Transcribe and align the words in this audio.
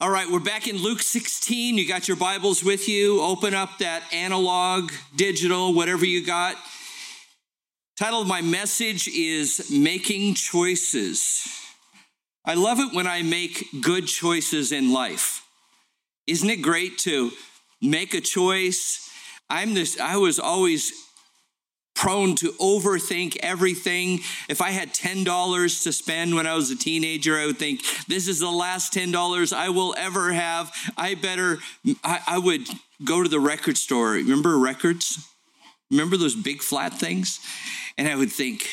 All 0.00 0.10
right, 0.10 0.30
we're 0.30 0.38
back 0.38 0.68
in 0.68 0.76
Luke 0.76 1.02
16. 1.02 1.76
You 1.76 1.88
got 1.88 2.06
your 2.06 2.16
Bibles 2.16 2.62
with 2.62 2.88
you. 2.88 3.20
Open 3.20 3.52
up 3.52 3.78
that 3.78 4.04
analog, 4.12 4.92
digital, 5.16 5.74
whatever 5.74 6.06
you 6.06 6.24
got. 6.24 6.54
Title 7.98 8.20
of 8.20 8.28
my 8.28 8.40
message 8.40 9.08
is 9.08 9.72
Making 9.72 10.34
Choices. 10.34 11.48
I 12.44 12.54
love 12.54 12.78
it 12.78 12.94
when 12.94 13.08
I 13.08 13.22
make 13.22 13.66
good 13.80 14.06
choices 14.06 14.70
in 14.70 14.92
life. 14.92 15.44
Isn't 16.28 16.48
it 16.48 16.62
great 16.62 16.98
to 16.98 17.32
make 17.82 18.14
a 18.14 18.20
choice? 18.20 19.10
I'm 19.50 19.74
this, 19.74 19.98
I 19.98 20.16
was 20.16 20.38
always 20.38 20.92
prone 21.98 22.36
to 22.36 22.52
overthink 22.60 23.36
everything. 23.40 24.20
If 24.48 24.62
I 24.62 24.70
had 24.70 24.94
$10 24.94 25.82
to 25.82 25.92
spend 25.92 26.32
when 26.36 26.46
I 26.46 26.54
was 26.54 26.70
a 26.70 26.76
teenager, 26.76 27.36
I 27.36 27.46
would 27.46 27.58
think, 27.58 27.80
this 28.06 28.28
is 28.28 28.38
the 28.38 28.50
last 28.50 28.94
$10 28.94 29.52
I 29.52 29.68
will 29.70 29.96
ever 29.98 30.32
have. 30.32 30.72
I 30.96 31.16
better, 31.16 31.58
I, 32.04 32.20
I 32.24 32.38
would 32.38 32.68
go 33.04 33.24
to 33.24 33.28
the 33.28 33.40
record 33.40 33.76
store. 33.76 34.12
Remember 34.12 34.56
records? 34.56 35.28
Remember 35.90 36.16
those 36.16 36.36
big 36.36 36.62
flat 36.62 36.94
things? 36.94 37.40
And 37.96 38.06
I 38.06 38.14
would 38.14 38.30
think, 38.30 38.68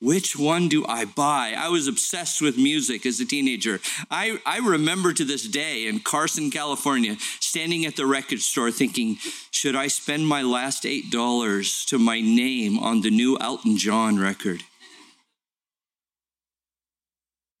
which 0.00 0.36
one 0.36 0.68
do 0.68 0.84
I 0.86 1.06
buy? 1.06 1.54
I 1.56 1.68
was 1.68 1.88
obsessed 1.88 2.42
with 2.42 2.58
music 2.58 3.06
as 3.06 3.18
a 3.18 3.24
teenager. 3.24 3.80
I, 4.10 4.38
I 4.44 4.58
remember 4.58 5.14
to 5.14 5.24
this 5.24 5.48
day 5.48 5.86
in 5.86 6.00
Carson, 6.00 6.50
California, 6.50 7.16
standing 7.40 7.86
at 7.86 7.96
the 7.96 8.04
record 8.04 8.40
store 8.40 8.70
thinking, 8.70 9.16
should 9.50 9.74
I 9.74 9.86
spend 9.86 10.26
my 10.26 10.42
last 10.42 10.84
$8 10.84 11.86
to 11.86 11.98
my 11.98 12.20
name 12.20 12.78
on 12.78 13.00
the 13.00 13.10
new 13.10 13.38
Elton 13.40 13.78
John 13.78 14.18
record? 14.18 14.62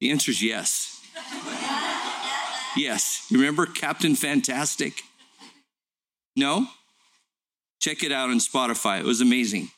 The 0.00 0.10
answer 0.10 0.30
is 0.30 0.42
yes. 0.42 1.00
yes. 2.76 3.26
Remember 3.32 3.64
Captain 3.64 4.14
Fantastic? 4.14 5.00
No? 6.36 6.66
Check 7.80 8.02
it 8.02 8.12
out 8.12 8.28
on 8.28 8.40
Spotify. 8.40 9.00
It 9.00 9.06
was 9.06 9.22
amazing. 9.22 9.70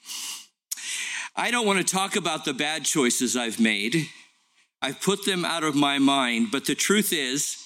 I 1.40 1.52
don't 1.52 1.68
want 1.68 1.78
to 1.78 1.94
talk 1.94 2.16
about 2.16 2.44
the 2.44 2.52
bad 2.52 2.84
choices 2.84 3.36
I've 3.36 3.60
made. 3.60 4.08
I've 4.82 5.00
put 5.00 5.24
them 5.24 5.44
out 5.44 5.62
of 5.62 5.76
my 5.76 6.00
mind, 6.00 6.48
but 6.50 6.64
the 6.64 6.74
truth 6.74 7.12
is, 7.12 7.64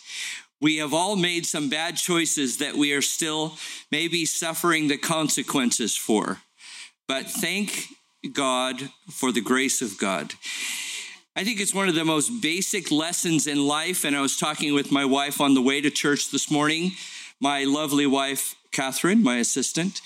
we 0.60 0.76
have 0.76 0.92
all 0.92 1.16
made 1.16 1.46
some 1.46 1.70
bad 1.70 1.96
choices 1.96 2.58
that 2.58 2.76
we 2.76 2.92
are 2.92 3.00
still 3.00 3.56
maybe 3.90 4.26
suffering 4.26 4.88
the 4.88 4.98
consequences 4.98 5.96
for. 5.96 6.42
But 7.08 7.30
thank 7.30 7.86
God 8.34 8.90
for 9.08 9.32
the 9.32 9.40
grace 9.40 9.80
of 9.80 9.96
God. 9.96 10.34
I 11.34 11.42
think 11.42 11.58
it's 11.58 11.74
one 11.74 11.88
of 11.88 11.94
the 11.94 12.04
most 12.04 12.42
basic 12.42 12.90
lessons 12.90 13.46
in 13.46 13.66
life. 13.66 14.04
And 14.04 14.14
I 14.14 14.20
was 14.20 14.36
talking 14.36 14.74
with 14.74 14.92
my 14.92 15.06
wife 15.06 15.40
on 15.40 15.54
the 15.54 15.62
way 15.62 15.80
to 15.80 15.88
church 15.88 16.30
this 16.30 16.50
morning, 16.50 16.90
my 17.40 17.64
lovely 17.64 18.06
wife, 18.06 18.54
Catherine, 18.70 19.22
my 19.22 19.38
assistant. 19.38 20.02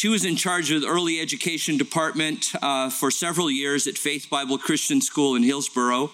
She 0.00 0.08
was 0.08 0.24
in 0.24 0.34
charge 0.34 0.70
of 0.70 0.80
the 0.80 0.88
early 0.88 1.20
education 1.20 1.76
department 1.76 2.52
uh, 2.62 2.88
for 2.88 3.10
several 3.10 3.50
years 3.50 3.86
at 3.86 3.98
Faith 3.98 4.30
Bible 4.30 4.56
Christian 4.56 5.02
School 5.02 5.36
in 5.36 5.42
Hillsboro. 5.42 6.12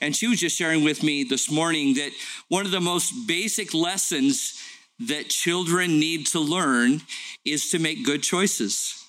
And 0.00 0.16
she 0.16 0.26
was 0.26 0.40
just 0.40 0.58
sharing 0.58 0.82
with 0.82 1.04
me 1.04 1.22
this 1.22 1.48
morning 1.48 1.94
that 1.94 2.10
one 2.48 2.66
of 2.66 2.72
the 2.72 2.80
most 2.80 3.28
basic 3.28 3.72
lessons 3.72 4.60
that 4.98 5.28
children 5.28 6.00
need 6.00 6.26
to 6.26 6.40
learn 6.40 7.02
is 7.44 7.70
to 7.70 7.78
make 7.78 8.04
good 8.04 8.24
choices 8.24 9.06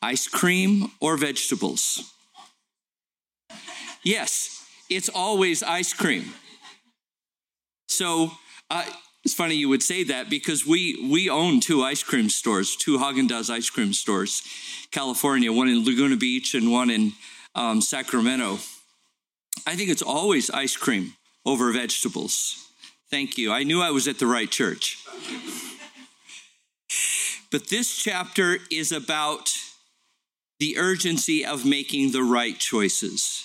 ice 0.00 0.28
cream 0.28 0.92
or 1.00 1.16
vegetables. 1.16 2.12
Yes, 4.04 4.64
it's 4.88 5.08
always 5.08 5.60
ice 5.64 5.92
cream. 5.92 6.34
So, 7.88 8.30
uh, 8.70 8.84
it's 9.24 9.34
funny 9.34 9.54
you 9.54 9.68
would 9.68 9.82
say 9.82 10.02
that 10.04 10.30
because 10.30 10.66
we 10.66 11.08
we 11.10 11.28
own 11.28 11.60
two 11.60 11.82
ice 11.82 12.02
cream 12.02 12.30
stores, 12.30 12.74
two 12.74 12.98
Haagen 12.98 13.28
Dazs 13.28 13.50
ice 13.50 13.68
cream 13.68 13.92
stores, 13.92 14.42
California, 14.90 15.52
one 15.52 15.68
in 15.68 15.84
Laguna 15.84 16.16
Beach 16.16 16.54
and 16.54 16.72
one 16.72 16.90
in 16.90 17.12
um, 17.54 17.82
Sacramento. 17.82 18.58
I 19.66 19.76
think 19.76 19.90
it's 19.90 20.02
always 20.02 20.50
ice 20.50 20.76
cream 20.76 21.14
over 21.44 21.70
vegetables. 21.72 22.66
Thank 23.10 23.36
you. 23.36 23.52
I 23.52 23.62
knew 23.62 23.82
I 23.82 23.90
was 23.90 24.08
at 24.08 24.18
the 24.18 24.26
right 24.26 24.50
church. 24.50 24.96
but 27.50 27.68
this 27.68 27.96
chapter 27.96 28.58
is 28.70 28.90
about 28.90 29.52
the 30.60 30.78
urgency 30.78 31.44
of 31.44 31.66
making 31.66 32.12
the 32.12 32.22
right 32.22 32.58
choices, 32.58 33.44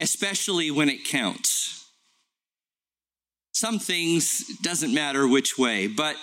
especially 0.00 0.70
when 0.70 0.88
it 0.88 1.04
counts 1.04 1.79
some 3.52 3.78
things 3.78 4.44
doesn't 4.62 4.94
matter 4.94 5.26
which 5.26 5.58
way, 5.58 5.86
but 5.86 6.16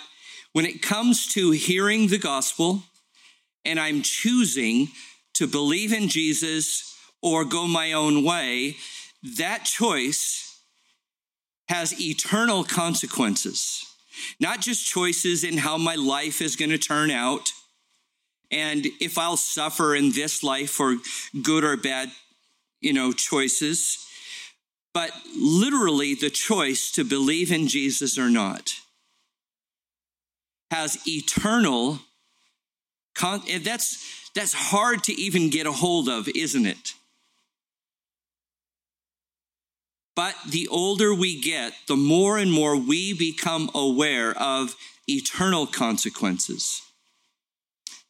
when 0.52 0.64
it 0.64 0.82
comes 0.82 1.26
to 1.34 1.50
hearing 1.50 2.08
the 2.08 2.18
gospel 2.18 2.82
and 3.64 3.78
I'm 3.78 4.02
choosing 4.02 4.88
to 5.34 5.46
believe 5.46 5.92
in 5.92 6.08
Jesus 6.08 6.96
or 7.22 7.44
go 7.44 7.66
my 7.66 7.92
own 7.92 8.24
way, 8.24 8.76
that 9.36 9.64
choice 9.64 10.62
has 11.68 12.00
eternal 12.00 12.64
consequences. 12.64 13.84
Not 14.40 14.60
just 14.60 14.86
choices 14.86 15.44
in 15.44 15.58
how 15.58 15.76
my 15.76 15.94
life 15.94 16.40
is 16.40 16.56
going 16.56 16.70
to 16.70 16.78
turn 16.78 17.10
out 17.10 17.50
and 18.50 18.86
if 19.00 19.18
I'll 19.18 19.36
suffer 19.36 19.94
in 19.94 20.12
this 20.12 20.42
life 20.42 20.70
for 20.70 20.96
good 21.42 21.64
or 21.64 21.76
bad, 21.76 22.10
you 22.80 22.92
know, 22.92 23.12
choices 23.12 24.06
but 24.94 25.10
literally 25.36 26.14
the 26.14 26.30
choice 26.30 26.90
to 26.92 27.04
believe 27.04 27.52
in 27.52 27.68
Jesus 27.68 28.18
or 28.18 28.30
not 28.30 28.72
has 30.70 30.98
eternal 31.06 32.00
con- 33.14 33.42
that's 33.62 34.30
that's 34.34 34.52
hard 34.52 35.02
to 35.04 35.12
even 35.20 35.50
get 35.50 35.66
a 35.66 35.72
hold 35.72 36.08
of 36.08 36.28
isn't 36.34 36.66
it? 36.66 36.94
But 40.14 40.34
the 40.48 40.68
older 40.68 41.14
we 41.14 41.40
get 41.40 41.72
the 41.86 41.96
more 41.96 42.38
and 42.38 42.52
more 42.52 42.76
we 42.76 43.12
become 43.12 43.70
aware 43.74 44.36
of 44.36 44.74
eternal 45.06 45.66
consequences. 45.66 46.82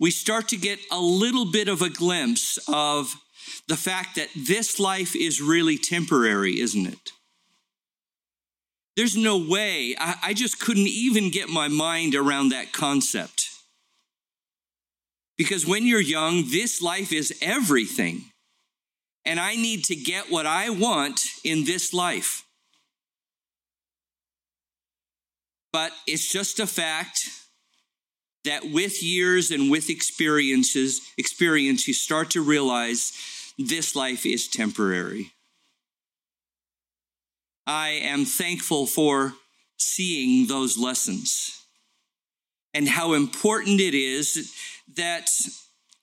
We 0.01 0.11
start 0.11 0.49
to 0.49 0.57
get 0.57 0.79
a 0.93 1.01
little 1.01 1.51
bit 1.51 1.69
of 1.69 1.83
a 1.83 1.91
glimpse 1.91 2.59
of 2.69 3.15
the 3.67 3.77
fact 3.77 4.17
that 4.17 4.29
this 4.35 4.79
life 4.79 5.15
is 5.15 5.41
really 5.41 5.79
temporary, 5.79 6.61
isn't 6.61 6.87
it? 6.87 7.13
There's 8.97 9.17
no 9.17 9.39
way, 9.39 9.95
I, 9.99 10.17
I, 10.25 10.35
just 10.35 10.59
couldn't 10.59 10.89
even 10.89 11.31
get 11.31 11.49
my 11.49 11.69
mind 11.69 12.17
around 12.17 12.49
that 12.49 12.73
concept. 12.73 13.49
Because 15.37 15.65
when 15.65 15.87
you're 15.87 16.01
young, 16.01 16.51
this 16.51 16.83
life 16.83 17.13
is 17.13 17.33
everything. 17.41 18.23
And 19.25 19.39
I 19.39 19.55
need 19.55 19.85
to 19.85 19.95
get 19.95 20.33
what 20.33 20.47
I 20.47 20.71
want 20.71 21.21
in 21.45 21.65
this 21.65 21.95
life. 21.95 22.45
But 25.73 25.93
it's 26.09 26.29
just 26.29 26.59
a 26.59 26.67
fact 26.67 27.29
that 28.45 28.73
with 28.73 29.03
years 29.03 29.51
and 29.51 29.71
with 29.71 29.91
experiences, 29.91 31.03
experience, 31.17 31.87
you 31.87 31.95
start 31.95 32.31
to 32.31 32.41
realize 32.41 33.13
this 33.59 33.97
life 33.97 34.25
is 34.25 34.49
temporary. 34.49 35.33
I 37.67 37.89
am 37.89 38.25
thankful 38.25 38.87
for 38.87 39.35
seeing 39.77 40.47
those 40.47 40.79
lessons 40.79 41.65
and 42.73 42.89
how 42.89 43.13
important 43.13 43.81
it 43.81 43.95
is 43.95 44.55
that 44.97 45.31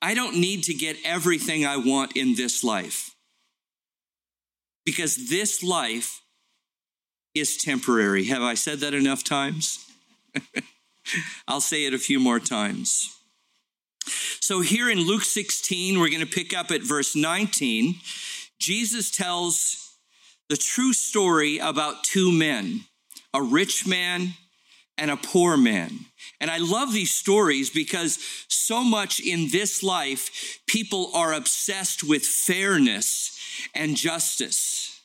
I 0.02 0.14
don't 0.14 0.36
need 0.36 0.64
to 0.66 0.74
get 0.74 0.98
everything 1.04 1.66
I 1.66 1.78
want 1.78 2.16
in 2.16 2.36
this 2.36 2.64
life 2.64 3.16
because 4.86 5.30
this 5.30 5.64
life 5.64 6.22
is 7.34 7.58
temporary. 7.58 8.26
Have 8.26 8.44
I 8.44 8.54
said 8.54 8.80
that 8.80 8.94
enough 8.94 9.24
times? 9.24 9.86
I'll 11.48 11.62
say 11.62 11.86
it 11.86 11.94
a 11.94 12.00
few 12.00 12.20
more 12.20 12.40
times. 12.40 13.15
So, 14.40 14.62
here 14.62 14.90
in 14.90 15.00
Luke 15.00 15.24
16, 15.24 16.00
we're 16.00 16.10
going 16.10 16.20
to 16.20 16.26
pick 16.26 16.56
up 16.56 16.72
at 16.72 16.82
verse 16.82 17.16
19. 17.16 17.96
Jesus 18.60 19.12
tells 19.12 19.98
the 20.50 20.58
true 20.58 20.94
story 20.94 21.58
about 21.58 22.04
two 22.04 22.32
men, 22.32 22.82
a 23.34 23.42
rich 23.42 23.88
man 23.88 24.34
and 24.98 25.12
a 25.12 25.18
poor 25.18 25.58
man. 25.58 25.92
And 26.40 26.50
I 26.50 26.58
love 26.58 26.94
these 26.94 27.12
stories 27.12 27.70
because 27.70 28.20
so 28.48 28.84
much 28.84 29.20
in 29.20 29.50
this 29.52 29.84
life, 29.84 30.60
people 30.68 31.12
are 31.14 31.34
obsessed 31.34 32.04
with 32.04 32.24
fairness 32.24 33.38
and 33.74 33.96
justice. 33.96 35.02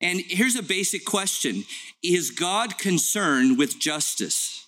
And 0.00 0.20
here's 0.20 0.56
a 0.56 0.62
basic 0.62 1.04
question 1.04 1.64
Is 2.02 2.30
God 2.30 2.78
concerned 2.78 3.58
with 3.58 3.78
justice? 3.78 4.66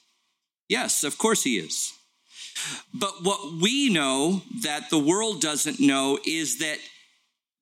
Yes, 0.69 1.05
of 1.05 1.19
course 1.19 1.45
he 1.45 1.59
is. 1.59 1.96
But 2.93 3.23
what 3.23 3.61
we 3.61 3.91
know 3.91 4.43
that 4.63 4.91
the 4.91 4.99
world 4.99 5.41
doesn't 5.41 5.81
know 5.81 6.19
is 6.27 6.59
that 6.59 6.79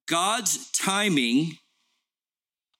God's 0.07 0.71
timing 0.73 1.59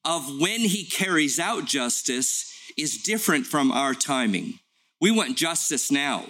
of 0.05 0.41
when 0.41 0.61
he 0.61 0.85
carries 0.85 1.39
out 1.39 1.65
justice 1.65 2.53
is 2.77 3.03
different 3.03 3.47
from 3.47 3.73
our 3.73 3.95
timing. 3.95 4.59
We 5.01 5.11
want 5.11 5.37
justice 5.37 5.91
now. 5.91 6.27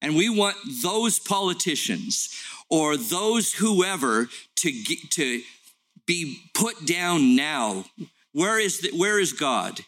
And 0.00 0.16
we 0.16 0.28
want 0.28 0.56
those 0.82 1.18
politicians 1.18 2.28
or 2.68 2.96
those 2.96 3.54
whoever 3.54 4.28
to, 4.56 4.84
to 5.10 5.42
be 6.06 6.40
put 6.54 6.86
down 6.86 7.36
now. 7.36 7.84
Where 8.32 8.58
is, 8.58 8.80
the, 8.80 8.90
where 8.96 9.20
is 9.20 9.32
God? 9.32 9.80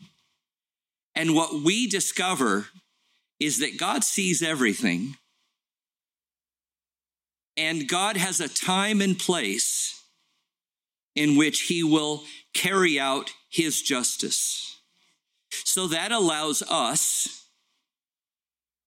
And 1.14 1.34
what 1.34 1.62
we 1.64 1.88
discover 1.88 2.66
is 3.40 3.58
that 3.60 3.78
God 3.78 4.04
sees 4.04 4.42
everything. 4.42 5.16
And 7.56 7.88
God 7.88 8.16
has 8.16 8.40
a 8.40 8.48
time 8.48 9.00
and 9.00 9.18
place 9.18 10.02
in 11.14 11.36
which 11.36 11.62
he 11.62 11.84
will 11.84 12.24
carry 12.52 12.98
out 12.98 13.30
his 13.50 13.82
justice. 13.82 14.80
So 15.50 15.86
that 15.88 16.10
allows 16.10 16.62
us 16.62 17.46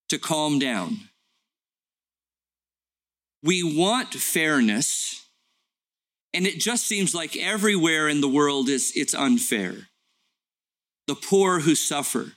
to 0.09 0.17
calm 0.17 0.59
down. 0.59 1.09
We 3.43 3.63
want 3.63 4.13
fairness, 4.13 5.27
and 6.33 6.45
it 6.45 6.59
just 6.59 6.85
seems 6.85 7.13
like 7.15 7.37
everywhere 7.37 8.09
in 8.09 8.19
the 8.19 8.27
world 8.27 8.67
is 8.67 8.91
it's 8.95 9.13
unfair. 9.13 9.87
The 11.07 11.15
poor 11.15 11.61
who 11.61 11.75
suffer, 11.75 12.33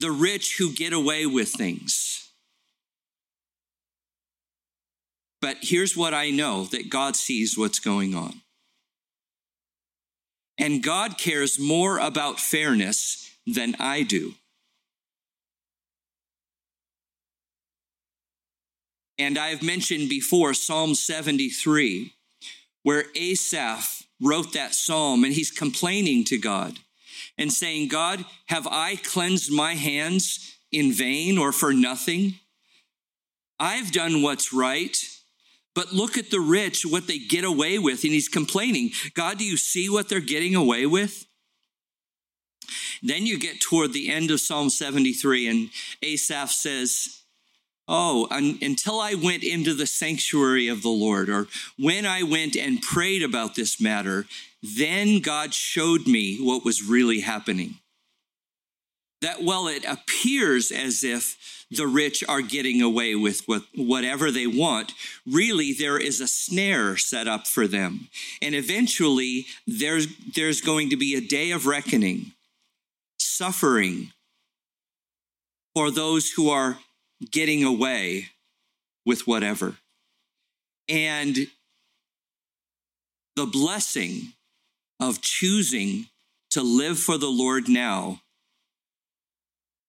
the 0.00 0.10
rich 0.10 0.56
who 0.58 0.72
get 0.72 0.92
away 0.92 1.26
with 1.26 1.48
things. 1.48 2.30
But 5.40 5.58
here's 5.60 5.96
what 5.96 6.14
I 6.14 6.30
know 6.30 6.64
that 6.66 6.90
God 6.90 7.16
sees 7.16 7.58
what's 7.58 7.78
going 7.78 8.14
on. 8.14 8.40
And 10.56 10.82
God 10.82 11.18
cares 11.18 11.58
more 11.58 11.98
about 11.98 12.40
fairness 12.40 13.30
than 13.46 13.76
I 13.78 14.02
do. 14.02 14.34
And 19.18 19.38
I've 19.38 19.62
mentioned 19.62 20.08
before 20.08 20.54
Psalm 20.54 20.94
73, 20.94 22.12
where 22.82 23.04
Asaph 23.14 24.02
wrote 24.20 24.52
that 24.54 24.74
psalm 24.74 25.24
and 25.24 25.34
he's 25.34 25.50
complaining 25.50 26.24
to 26.24 26.38
God 26.38 26.78
and 27.36 27.52
saying, 27.52 27.88
God, 27.88 28.24
have 28.46 28.66
I 28.66 28.96
cleansed 28.96 29.52
my 29.52 29.74
hands 29.74 30.56
in 30.70 30.92
vain 30.92 31.38
or 31.38 31.52
for 31.52 31.72
nothing? 31.72 32.34
I've 33.58 33.92
done 33.92 34.22
what's 34.22 34.52
right, 34.52 34.96
but 35.74 35.92
look 35.92 36.18
at 36.18 36.30
the 36.30 36.40
rich, 36.40 36.84
what 36.84 37.06
they 37.06 37.18
get 37.18 37.44
away 37.44 37.78
with. 37.78 38.04
And 38.04 38.12
he's 38.12 38.28
complaining, 38.28 38.90
God, 39.14 39.38
do 39.38 39.44
you 39.44 39.56
see 39.56 39.88
what 39.88 40.08
they're 40.08 40.20
getting 40.20 40.54
away 40.54 40.86
with? 40.86 41.26
Then 43.02 43.26
you 43.26 43.38
get 43.38 43.60
toward 43.60 43.92
the 43.92 44.10
end 44.10 44.30
of 44.30 44.40
Psalm 44.40 44.70
73, 44.70 45.48
and 45.48 45.70
Asaph 46.02 46.50
says, 46.50 47.23
Oh, 47.86 48.26
un- 48.30 48.58
until 48.62 49.00
I 49.00 49.14
went 49.14 49.42
into 49.42 49.74
the 49.74 49.86
sanctuary 49.86 50.68
of 50.68 50.82
the 50.82 50.88
Lord, 50.88 51.28
or 51.28 51.48
when 51.78 52.06
I 52.06 52.22
went 52.22 52.56
and 52.56 52.80
prayed 52.80 53.22
about 53.22 53.54
this 53.54 53.80
matter, 53.80 54.26
then 54.62 55.20
God 55.20 55.52
showed 55.52 56.06
me 56.06 56.38
what 56.38 56.64
was 56.64 56.82
really 56.82 57.20
happening. 57.20 57.76
That 59.20 59.42
while 59.42 59.68
it 59.68 59.84
appears 59.84 60.70
as 60.70 61.04
if 61.04 61.66
the 61.70 61.86
rich 61.86 62.24
are 62.28 62.40
getting 62.40 62.80
away 62.80 63.14
with 63.14 63.42
what, 63.46 63.62
whatever 63.74 64.30
they 64.30 64.46
want, 64.46 64.92
really 65.26 65.72
there 65.72 65.98
is 65.98 66.20
a 66.20 66.26
snare 66.26 66.96
set 66.96 67.28
up 67.28 67.46
for 67.46 67.66
them. 67.66 68.08
And 68.40 68.54
eventually 68.54 69.46
there's, 69.66 70.06
there's 70.34 70.60
going 70.60 70.90
to 70.90 70.96
be 70.96 71.14
a 71.14 71.20
day 71.20 71.50
of 71.50 71.66
reckoning, 71.66 72.32
suffering 73.18 74.12
for 75.74 75.90
those 75.90 76.30
who 76.30 76.48
are 76.50 76.78
getting 77.30 77.64
away 77.64 78.28
with 79.06 79.26
whatever. 79.26 79.76
And 80.88 81.48
the 83.36 83.46
blessing 83.46 84.32
of 85.00 85.20
choosing 85.20 86.06
to 86.50 86.62
live 86.62 86.98
for 86.98 87.18
the 87.18 87.28
Lord 87.28 87.68
now, 87.68 88.20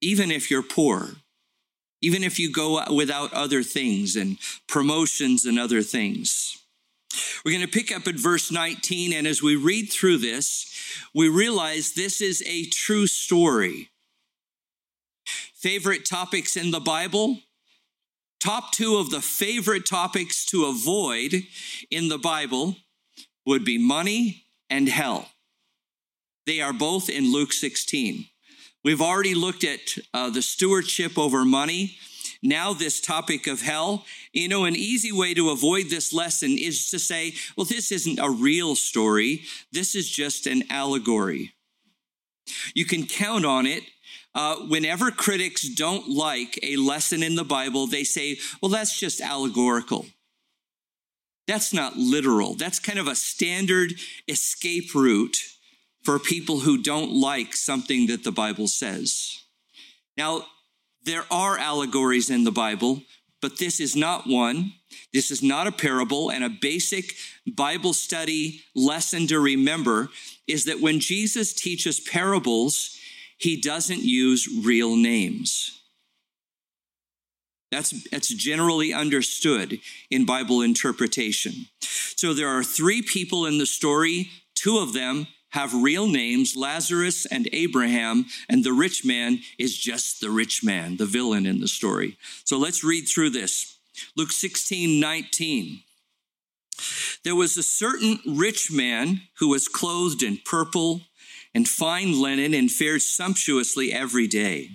even 0.02 0.32
if 0.32 0.50
you're 0.50 0.64
poor, 0.64 1.10
even 2.02 2.24
if 2.24 2.40
you 2.40 2.52
go 2.52 2.82
without 2.94 3.34
other 3.34 3.64
things 3.64 4.16
and 4.16 4.38
promotions 4.68 5.46
and 5.46 5.60
other 5.60 5.82
things. 5.82 6.58
We're 7.44 7.52
going 7.52 7.66
to 7.66 7.72
pick 7.72 7.96
up 7.96 8.08
at 8.08 8.16
verse 8.16 8.52
19, 8.52 9.14
and 9.14 9.28
as 9.28 9.42
we 9.42 9.56
read 9.56 9.92
through 9.92 10.18
this, 10.18 10.66
we 11.14 11.30
realize 11.30 11.94
this 11.94 12.20
is 12.20 12.44
a 12.46 12.66
true 12.66 13.08
story. 13.08 13.90
Favorite 15.26 16.06
topics 16.06 16.56
in 16.56 16.72
the 16.72 16.80
Bible? 16.80 17.40
Top 18.40 18.72
two 18.72 18.98
of 18.98 19.10
the 19.10 19.22
favorite 19.22 19.86
topics 19.86 20.46
to 20.48 20.66
avoid 20.66 21.44
in 21.90 22.10
the 22.10 22.18
Bible 22.18 22.76
would 23.46 23.66
be 23.66 23.78
money 23.78 24.44
and 24.70 24.88
hell. 24.88 25.30
They 26.46 26.62
are 26.62 26.74
both 26.74 27.10
in 27.10 27.32
Luke 27.32 27.54
16. 27.54 28.26
We've 28.84 29.02
already 29.02 29.34
looked 29.34 29.64
at 29.64 29.98
uh, 30.14 30.30
the 30.30 30.44
stewardship 30.44 31.18
over 31.18 31.44
money. 31.44 31.98
Now, 32.44 32.74
this 32.74 33.02
topic 33.02 33.48
of 33.48 33.62
hell. 33.62 34.06
You 34.32 34.48
know, 34.48 34.66
an 34.66 34.76
easy 34.76 35.12
way 35.12 35.34
to 35.34 35.50
avoid 35.50 35.90
this 35.90 36.14
lesson 36.14 36.52
is 36.52 36.92
to 36.92 37.00
say, 37.00 37.34
well, 37.58 37.66
this 37.66 37.92
isn't 37.92 38.20
a 38.20 38.30
real 38.30 38.76
story. 38.76 39.42
This 39.72 39.96
is 39.96 40.08
just 40.08 40.46
an 40.46 40.64
allegory. 40.70 41.54
You 42.76 42.86
can 42.86 43.08
count 43.08 43.46
on 43.46 43.66
it. 43.66 43.84
Uh, 44.36 44.58
whenever 44.68 45.12
critics 45.12 45.68
don't 45.68 46.10
like 46.10 46.60
a 46.62 46.76
lesson 46.76 47.24
in 47.24 47.36
the 47.36 47.44
Bible, 47.46 47.88
they 47.88 48.04
say, 48.04 48.38
well, 48.62 48.70
that's 48.70 49.00
just 49.00 49.22
allegorical. 49.22 50.06
That's 51.48 51.74
not 51.74 51.96
literal. 51.96 52.54
That's 52.54 52.80
kind 52.80 53.00
of 53.00 53.08
a 53.08 53.16
standard 53.16 53.94
escape 54.28 54.94
route 54.94 55.38
for 56.04 56.20
people 56.20 56.60
who 56.60 56.82
don't 56.82 57.12
like 57.14 57.56
something 57.56 58.08
that 58.08 58.26
the 58.26 58.32
Bible 58.32 58.68
says. 58.68 59.42
Now, 60.18 60.46
there 61.04 61.24
are 61.32 61.58
allegories 61.58 62.30
in 62.30 62.44
the 62.44 62.52
Bible, 62.52 63.04
but 63.42 63.58
this 63.58 63.80
is 63.80 63.96
not 63.96 64.28
one. 64.28 64.74
This 65.14 65.32
is 65.32 65.42
not 65.42 65.68
a 65.68 65.72
parable. 65.72 66.30
And 66.30 66.44
a 66.44 66.50
basic 66.50 67.14
Bible 67.48 67.94
study 67.94 68.62
lesson 68.76 69.28
to 69.28 69.40
remember 69.40 70.10
is 70.48 70.66
that 70.66 70.82
when 70.82 71.00
Jesus 71.00 71.54
teaches 71.54 72.00
parables, 72.00 72.98
he 73.38 73.60
doesn't 73.60 74.02
use 74.02 74.48
real 74.64 74.96
names. 74.96 75.82
That's, 77.72 78.10
that's 78.10 78.30
generally 78.30 78.94
understood 78.94 79.80
in 80.10 80.26
Bible 80.26 80.62
interpretation. 80.62 81.68
So 81.82 82.34
there 82.34 82.48
are 82.48 82.64
three 82.64 83.02
people 83.02 83.46
in 83.46 83.58
the 83.58 83.66
story. 83.66 84.30
Two 84.54 84.78
of 84.78 84.94
them 84.94 85.28
have 85.50 85.74
real 85.74 86.08
names 86.08 86.56
Lazarus 86.56 87.26
and 87.26 87.48
Abraham, 87.54 88.26
and 88.50 88.64
the 88.64 88.74
rich 88.74 89.06
man 89.06 89.40
is 89.58 89.78
just 89.78 90.22
the 90.22 90.30
rich 90.30 90.64
man, 90.64 90.98
the 90.98 91.06
villain 91.06 91.46
in 91.46 91.60
the 91.60 91.68
story. 91.68 92.18
So 92.44 92.58
let's 92.58 92.84
read 92.84 93.08
through 93.08 93.32
this. 93.32 93.78
Luke 94.16 94.32
16 94.32 95.00
19. 95.00 95.82
There 97.24 97.36
was 97.36 97.58
a 97.58 97.64
certain 97.64 98.20
rich 98.28 98.70
man 98.72 99.22
who 99.40 99.48
was 99.50 99.68
clothed 99.70 100.22
in 100.22 100.40
purple 100.46 101.02
and 101.56 101.70
fine 101.70 102.22
linen 102.22 102.54
and 102.54 102.70
fared 102.70 103.02
sumptuously 103.02 103.94
every 103.94 104.28
day. 104.28 104.72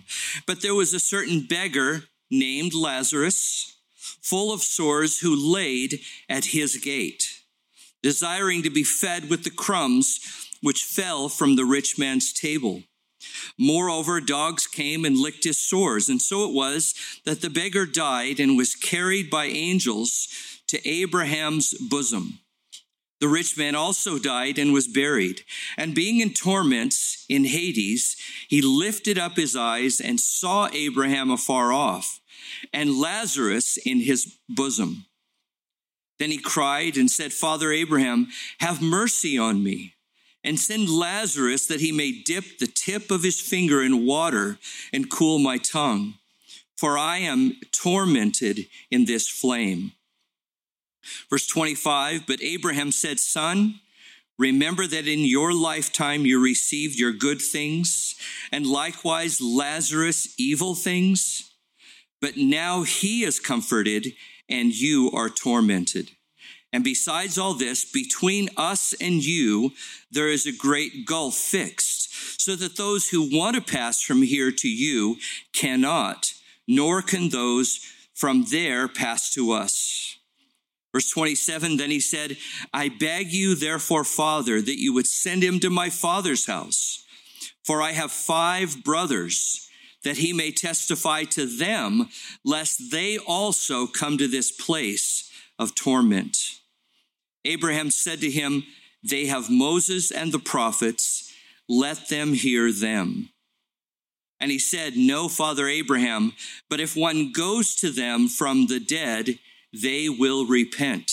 But 0.46 0.62
there 0.62 0.74
was 0.74 0.94
a 0.94 0.98
certain 0.98 1.46
beggar 1.46 2.04
named 2.30 2.72
Lazarus, 2.74 3.76
full 4.22 4.52
of 4.52 4.62
sores, 4.62 5.18
who 5.18 5.36
laid 5.36 6.00
at 6.28 6.46
his 6.46 6.78
gate, 6.78 7.42
desiring 8.02 8.62
to 8.62 8.70
be 8.70 8.82
fed 8.82 9.28
with 9.28 9.44
the 9.44 9.50
crumbs 9.50 10.48
which 10.62 10.82
fell 10.82 11.28
from 11.28 11.56
the 11.56 11.64
rich 11.64 11.98
man's 11.98 12.32
table. 12.32 12.82
Moreover, 13.58 14.20
dogs 14.20 14.66
came 14.66 15.04
and 15.04 15.18
licked 15.18 15.44
his 15.44 15.58
sores, 15.58 16.08
and 16.08 16.22
so 16.22 16.48
it 16.48 16.54
was 16.54 16.94
that 17.26 17.42
the 17.42 17.50
beggar 17.50 17.84
died 17.84 18.40
and 18.40 18.56
was 18.56 18.74
carried 18.74 19.28
by 19.28 19.46
angels 19.46 20.28
to 20.68 20.88
Abraham's 20.88 21.74
bosom. 21.74 22.38
The 23.20 23.28
rich 23.28 23.56
man 23.56 23.74
also 23.74 24.18
died 24.18 24.58
and 24.58 24.72
was 24.72 24.88
buried. 24.88 25.42
And 25.76 25.94
being 25.94 26.20
in 26.20 26.32
torments 26.32 27.26
in 27.28 27.44
Hades, 27.44 28.16
he 28.48 28.62
lifted 28.62 29.18
up 29.18 29.36
his 29.36 29.54
eyes 29.54 30.00
and 30.00 30.18
saw 30.18 30.68
Abraham 30.72 31.30
afar 31.30 31.72
off 31.72 32.20
and 32.72 32.98
Lazarus 32.98 33.76
in 33.76 34.00
his 34.00 34.38
bosom. 34.48 35.06
Then 36.18 36.30
he 36.30 36.38
cried 36.38 36.96
and 36.96 37.10
said, 37.10 37.32
Father 37.32 37.72
Abraham, 37.72 38.28
have 38.58 38.82
mercy 38.82 39.38
on 39.38 39.62
me 39.62 39.94
and 40.42 40.58
send 40.58 40.88
Lazarus 40.88 41.66
that 41.66 41.80
he 41.80 41.92
may 41.92 42.12
dip 42.12 42.58
the 42.58 42.66
tip 42.66 43.10
of 43.10 43.22
his 43.22 43.40
finger 43.40 43.82
in 43.82 44.06
water 44.06 44.58
and 44.92 45.10
cool 45.10 45.38
my 45.38 45.58
tongue, 45.58 46.14
for 46.76 46.96
I 46.96 47.18
am 47.18 47.56
tormented 47.72 48.66
in 48.90 49.04
this 49.04 49.28
flame. 49.28 49.92
Verse 51.28 51.46
25, 51.46 52.26
but 52.26 52.42
Abraham 52.42 52.92
said, 52.92 53.18
Son, 53.18 53.80
Remember 54.40 54.86
that 54.86 55.06
in 55.06 55.18
your 55.18 55.52
lifetime 55.52 56.24
you 56.24 56.42
received 56.42 56.98
your 56.98 57.12
good 57.12 57.42
things, 57.42 58.14
and 58.50 58.66
likewise 58.66 59.38
Lazarus 59.38 60.34
evil 60.38 60.74
things. 60.74 61.52
But 62.22 62.38
now 62.38 62.82
he 62.84 63.22
is 63.22 63.38
comforted, 63.38 64.14
and 64.48 64.74
you 64.74 65.10
are 65.12 65.28
tormented. 65.28 66.12
And 66.72 66.82
besides 66.82 67.36
all 67.36 67.52
this, 67.52 67.84
between 67.84 68.48
us 68.56 68.94
and 68.94 69.22
you, 69.22 69.72
there 70.10 70.28
is 70.28 70.46
a 70.46 70.56
great 70.56 71.04
gulf 71.04 71.34
fixed, 71.34 72.40
so 72.40 72.56
that 72.56 72.78
those 72.78 73.10
who 73.10 73.36
want 73.36 73.56
to 73.56 73.62
pass 73.62 74.00
from 74.00 74.22
here 74.22 74.50
to 74.52 74.68
you 74.68 75.16
cannot, 75.52 76.32
nor 76.66 77.02
can 77.02 77.28
those 77.28 77.80
from 78.14 78.46
there 78.50 78.88
pass 78.88 79.34
to 79.34 79.52
us. 79.52 80.09
Verse 80.92 81.10
27 81.10 81.76
Then 81.76 81.90
he 81.90 82.00
said, 82.00 82.36
I 82.72 82.88
beg 82.88 83.32
you, 83.32 83.54
therefore, 83.54 84.04
Father, 84.04 84.60
that 84.60 84.80
you 84.80 84.92
would 84.92 85.06
send 85.06 85.42
him 85.42 85.60
to 85.60 85.70
my 85.70 85.90
father's 85.90 86.46
house, 86.46 87.04
for 87.64 87.82
I 87.82 87.92
have 87.92 88.12
five 88.12 88.82
brothers, 88.84 89.68
that 90.02 90.18
he 90.18 90.32
may 90.32 90.50
testify 90.50 91.24
to 91.24 91.46
them, 91.46 92.08
lest 92.44 92.90
they 92.90 93.18
also 93.18 93.86
come 93.86 94.18
to 94.18 94.26
this 94.26 94.50
place 94.50 95.30
of 95.58 95.74
torment. 95.74 96.36
Abraham 97.44 97.90
said 97.90 98.20
to 98.20 98.30
him, 98.30 98.64
They 99.08 99.26
have 99.26 99.50
Moses 99.50 100.10
and 100.10 100.32
the 100.32 100.38
prophets, 100.38 101.32
let 101.68 102.08
them 102.08 102.34
hear 102.34 102.72
them. 102.72 103.30
And 104.40 104.50
he 104.50 104.58
said, 104.58 104.96
No, 104.96 105.28
Father 105.28 105.68
Abraham, 105.68 106.32
but 106.68 106.80
if 106.80 106.96
one 106.96 107.30
goes 107.30 107.74
to 107.76 107.90
them 107.90 108.26
from 108.26 108.66
the 108.66 108.80
dead, 108.80 109.38
they 109.72 110.08
will 110.08 110.46
repent. 110.46 111.12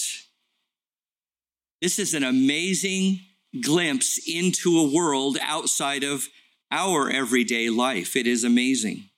This 1.81 1.99
is 1.99 2.13
an 2.13 2.23
amazing 2.23 3.19
glimpse 3.61 4.19
into 4.27 4.77
a 4.77 4.91
world 4.91 5.37
outside 5.41 6.03
of 6.03 6.27
our 6.71 7.09
everyday 7.09 7.69
life. 7.69 8.15
It 8.15 8.27
is 8.27 8.43
amazing. 8.43 9.09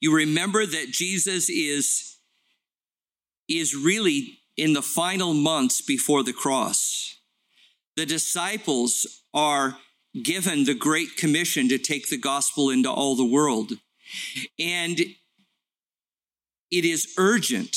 You 0.00 0.14
remember 0.14 0.64
that 0.64 0.90
Jesus 0.90 1.48
is, 1.48 2.16
is 3.48 3.74
really 3.74 4.38
in 4.56 4.74
the 4.74 4.82
final 4.82 5.34
months 5.34 5.80
before 5.80 6.22
the 6.22 6.32
cross. 6.32 7.16
The 7.96 8.06
disciples 8.06 9.22
are 9.34 9.78
given 10.22 10.64
the 10.64 10.74
Great 10.74 11.16
Commission 11.16 11.68
to 11.68 11.78
take 11.78 12.08
the 12.08 12.18
gospel 12.18 12.70
into 12.70 12.90
all 12.90 13.16
the 13.16 13.24
world. 13.24 13.72
And 14.58 15.00
it 16.70 16.84
is 16.84 17.14
urgent 17.18 17.76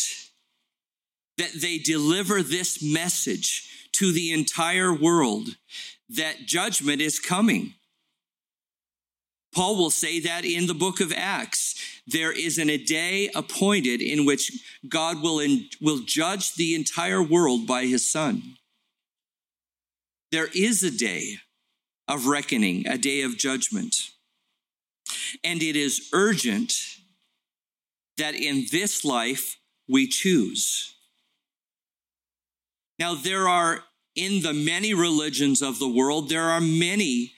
that 1.38 1.54
they 1.60 1.78
deliver 1.78 2.44
this 2.44 2.84
message 2.84 3.90
to 3.94 4.12
the 4.12 4.32
entire 4.32 4.94
world 4.94 5.50
that 6.10 6.46
judgment 6.46 7.02
is 7.02 7.20
coming. 7.20 7.74
Paul 9.54 9.76
will 9.76 9.90
say 9.90 10.20
that 10.22 10.46
in 10.46 10.68
the 10.68 10.74
book 10.74 11.02
of 11.02 11.12
Acts. 11.16 11.76
There 12.08 12.32
is 12.32 12.58
an, 12.58 12.70
a 12.70 12.78
day 12.78 13.30
appointed 13.36 14.02
in 14.02 14.26
which 14.26 14.52
God 14.88 15.22
will, 15.22 15.40
in, 15.40 15.66
will 15.82 16.00
judge 16.06 16.56
the 16.56 16.74
entire 16.74 17.22
world 17.22 17.68
by 17.68 17.86
his 17.86 18.10
son. 18.10 18.58
There 20.32 20.48
is 20.56 20.84
a 20.84 20.92
day 20.92 21.38
of 22.08 22.28
reckoning, 22.28 22.88
a 22.88 22.98
day 22.98 23.22
of 23.22 23.38
judgment. 23.38 23.96
And 25.44 25.62
it 25.62 25.76
is 25.76 26.10
urgent 26.14 26.74
that 28.18 28.36
in 28.36 28.66
this 28.72 29.04
life 29.04 29.58
we 29.88 30.08
choose. 30.08 30.94
Now, 33.00 33.16
there 33.16 33.48
are 33.48 33.84
in 34.16 34.42
the 34.42 34.54
many 34.54 34.94
religions 34.94 35.62
of 35.62 35.80
the 35.80 35.88
world, 35.88 36.30
there 36.30 36.50
are 36.50 36.62
many 36.62 37.34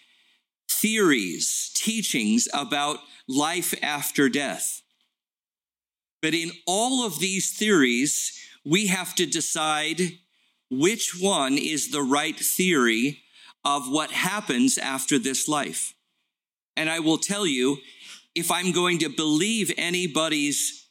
theories, 0.69 1.71
teachings 1.75 2.47
about 2.53 2.99
life 3.27 3.73
after 3.81 4.27
death. 4.27 4.81
But 6.21 6.33
in 6.33 6.51
all 6.65 7.05
of 7.05 7.19
these 7.19 7.51
theories, 7.51 8.37
we 8.65 8.87
have 8.87 9.13
to 9.15 9.25
decide 9.25 10.19
which 10.69 11.19
one 11.19 11.57
is 11.57 11.91
the 11.91 12.01
right 12.01 12.37
theory 12.37 13.19
of 13.63 13.89
what 13.89 14.11
happens 14.11 14.77
after 14.77 15.19
this 15.19 15.47
life. 15.47 15.93
And 16.75 16.89
I 16.89 16.99
will 16.99 17.17
tell 17.17 17.45
you, 17.45 17.77
if 18.35 18.51
I'm 18.51 18.71
going 18.71 18.99
to 18.99 19.09
believe 19.09 19.71
anybody's 19.77 20.87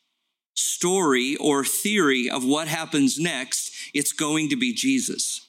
story 0.54 1.36
or 1.36 1.64
theory 1.64 2.28
of 2.30 2.44
what 2.44 2.68
happens 2.68 3.18
next, 3.18 3.72
it's 3.94 4.12
going 4.12 4.48
to 4.50 4.56
be 4.56 4.72
Jesus. 4.72 5.48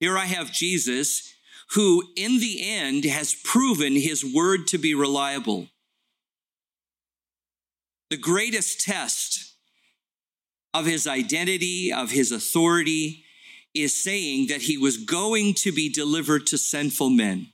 Here 0.00 0.16
I 0.16 0.24
have 0.24 0.52
Jesus, 0.52 1.34
who 1.74 2.02
in 2.16 2.40
the 2.40 2.68
end 2.68 3.04
has 3.04 3.34
proven 3.34 3.94
his 3.94 4.24
word 4.24 4.66
to 4.68 4.78
be 4.78 4.94
reliable. 4.94 5.68
The 8.08 8.16
greatest 8.16 8.80
test 8.80 9.54
of 10.74 10.86
his 10.86 11.06
identity, 11.06 11.92
of 11.92 12.10
his 12.10 12.32
authority, 12.32 13.24
is 13.74 14.02
saying 14.02 14.48
that 14.48 14.62
he 14.62 14.76
was 14.76 14.96
going 14.96 15.54
to 15.54 15.70
be 15.70 15.88
delivered 15.88 16.46
to 16.48 16.58
sinful 16.58 17.10
men. 17.10 17.52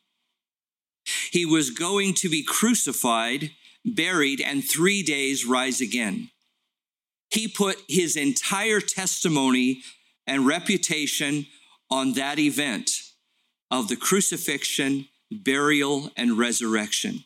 He 1.31 1.47
was 1.47 1.71
going 1.71 2.15
to 2.15 2.29
be 2.29 2.43
crucified, 2.43 3.51
buried, 3.85 4.41
and 4.41 4.65
three 4.65 5.03
days 5.03 5.47
rise 5.47 5.81
again. 5.81 6.31
He 7.31 7.49
put 7.49 7.77
his 7.89 8.17
entire 8.17 8.81
testimony 8.81 9.83
and 10.27 10.47
reputation 10.47 11.47
on 11.91 12.15
that 12.15 12.39
event 12.39 12.91
of 13.71 13.89
the 13.89 13.97
crucifixion, 13.97 15.09
burial, 15.31 16.11
and 16.17 16.39
resurrection. 16.39 17.25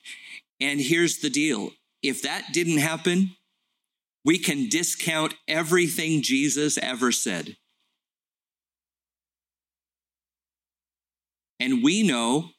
And 0.60 0.80
here's 0.80 1.18
the 1.18 1.30
deal 1.30 1.70
if 2.02 2.22
that 2.22 2.52
didn't 2.52 2.78
happen, 2.78 3.36
we 4.24 4.38
can 4.38 4.68
discount 4.68 5.34
everything 5.48 6.22
Jesus 6.22 6.78
ever 6.78 7.12
said. 7.12 7.56
And 11.58 11.82
we 11.82 12.02
know 12.02 12.50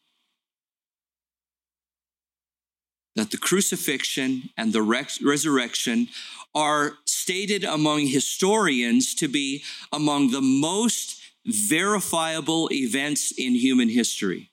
that 3.15 3.31
the 3.31 3.37
crucifixion 3.37 4.49
and 4.57 4.73
the 4.73 4.81
resurrection 4.81 6.07
are 6.55 6.93
stated 7.05 7.63
among 7.63 8.07
historians 8.07 9.13
to 9.15 9.27
be 9.27 9.63
among 9.91 10.31
the 10.31 10.41
most 10.41 11.21
verifiable 11.45 12.69
events 12.71 13.33
in 13.37 13.55
human 13.55 13.89
history. 13.89 14.49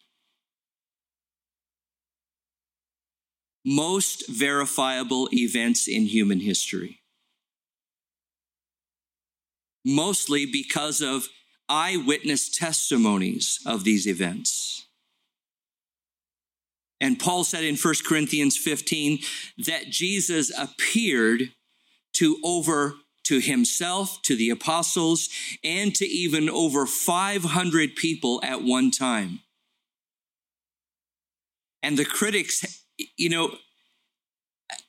Most 3.65 4.29
verifiable 4.29 5.29
events 5.33 5.87
in 5.87 6.03
human 6.07 6.41
history. 6.41 7.01
Mostly 9.85 10.47
because 10.47 11.01
of 11.01 11.29
eyewitness 11.69 12.49
testimonies 12.49 13.61
of 13.67 13.85
these 13.85 14.07
events. 14.07 14.88
And 17.01 17.19
Paul 17.19 17.45
said 17.45 17.65
in 17.65 17.77
1 17.77 17.95
Corinthians 18.05 18.57
15 18.57 19.21
that 19.67 19.87
Jesus 19.87 20.51
appeared 20.57 21.53
to 22.15 22.39
over 22.43 22.95
to 23.25 23.41
himself, 23.41 24.21
to 24.23 24.35
the 24.35 24.51
apostles, 24.51 25.29
and 25.63 25.95
to 25.95 26.07
even 26.07 26.49
over 26.49 26.87
500 26.87 27.95
people 27.95 28.41
at 28.43 28.63
one 28.63 28.91
time. 28.91 29.41
And 31.83 31.97
the 31.97 32.05
critics, 32.05 32.83
you 33.17 33.29
know, 33.29 33.55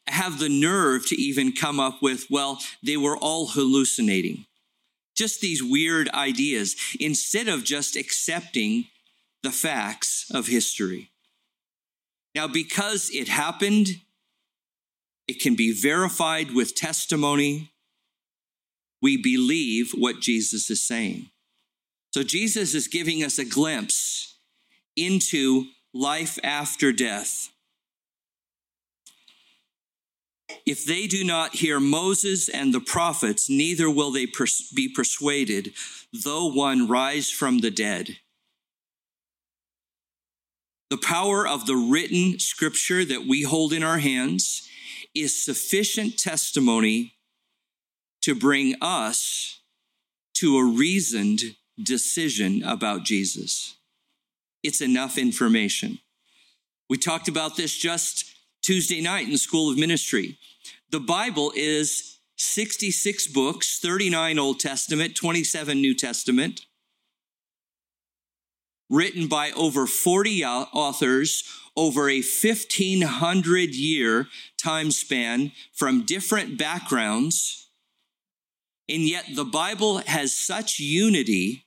have 0.08 0.40
the 0.40 0.50
nerve 0.50 1.06
to 1.08 1.16
even 1.22 1.52
come 1.52 1.80
up 1.80 2.02
with, 2.02 2.26
well, 2.32 2.60
they 2.84 2.98
were 2.98 3.18
all 3.18 3.48
hallucinating 3.48 4.46
just 5.20 5.42
these 5.42 5.62
weird 5.62 6.10
ideas 6.12 6.78
instead 6.98 7.50
of 7.50 7.66
just 7.66 7.98
accepting 7.98 8.86
the 9.44 9.52
facts 9.52 10.26
of 10.34 10.48
history. 10.48 11.12
Now, 12.40 12.48
because 12.48 13.10
it 13.14 13.28
happened, 13.28 14.00
it 15.28 15.42
can 15.42 15.56
be 15.56 15.74
verified 15.74 16.52
with 16.52 16.74
testimony. 16.74 17.74
We 19.02 19.22
believe 19.22 19.92
what 19.92 20.22
Jesus 20.22 20.70
is 20.70 20.82
saying. 20.82 21.32
So, 22.14 22.24
Jesus 22.24 22.74
is 22.74 22.88
giving 22.88 23.26
us 23.26 23.40
a 23.40 23.44
glimpse 23.44 24.38
into 24.96 25.66
life 25.94 26.40
after 26.42 26.94
death. 26.94 27.50
If 30.66 30.86
they 30.86 31.08
do 31.08 31.26
not 31.26 31.58
hear 31.58 31.82
Moses 31.82 32.48
and 32.48 32.74
the 32.74 32.80
prophets, 32.80 33.50
neither 33.50 33.90
will 33.90 34.12
they 34.12 34.28
pers- 34.28 34.72
be 34.74 34.88
persuaded, 34.88 35.74
though 36.14 36.48
one 36.50 36.88
rise 36.88 37.30
from 37.30 37.58
the 37.58 37.72
dead. 37.72 38.20
The 40.90 40.98
power 40.98 41.48
of 41.48 41.68
the 41.68 41.76
written 41.76 42.40
scripture 42.40 43.06
that 43.06 43.28
we 43.28 43.44
hold 43.44 43.74
in 43.74 43.84
our 43.84 44.00
hands 44.00 44.68
is 45.14 45.44
sufficient 45.44 46.18
testimony 46.18 47.14
to 48.22 48.34
bring 48.34 48.76
us 48.82 49.62
to 50.36 50.58
a 50.58 50.66
reasoned 50.66 51.42
decision 51.82 52.64
about 52.64 53.04
Jesus. 53.04 53.76
It's 54.64 54.82
enough 54.82 55.18
information. 55.18 56.00
We 56.90 56.98
talked 56.98 57.28
about 57.28 57.56
this 57.56 57.78
just 57.78 58.26
Tuesday 58.64 59.02
night 59.02 59.26
in 59.26 59.32
the 59.32 59.38
School 59.38 59.72
of 59.72 59.78
Ministry. 59.78 60.38
The 60.90 61.00
Bible 61.00 61.54
is 61.56 62.20
66 62.38 63.28
books, 63.28 63.80
39 63.80 64.40
Old 64.40 64.60
Testament, 64.60 65.16
27 65.16 65.80
New 65.80 65.94
Testament, 65.94 66.62
written 68.90 69.28
by 69.28 69.52
over 69.52 69.86
40 69.86 70.44
authors 70.44 71.44
over 71.76 72.10
a 72.10 72.22
1500 72.22 73.76
year 73.76 74.28
time 74.58 74.92
span 74.92 75.52
from 75.74 76.06
different 76.06 76.58
backgrounds. 76.58 77.70
And 78.90 79.04
yet 79.04 79.26
the 79.36 79.46
Bible 79.46 80.00
has 80.00 80.36
such 80.36 80.80
unity 80.80 81.66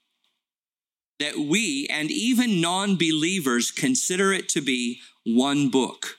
that 1.20 1.36
we 1.36 1.86
and 1.88 2.10
even 2.10 2.60
non 2.60 2.96
believers 2.96 3.70
consider 3.70 4.32
it 4.32 4.48
to 4.50 4.60
be 4.60 5.00
one 5.24 5.70
book. 5.70 6.18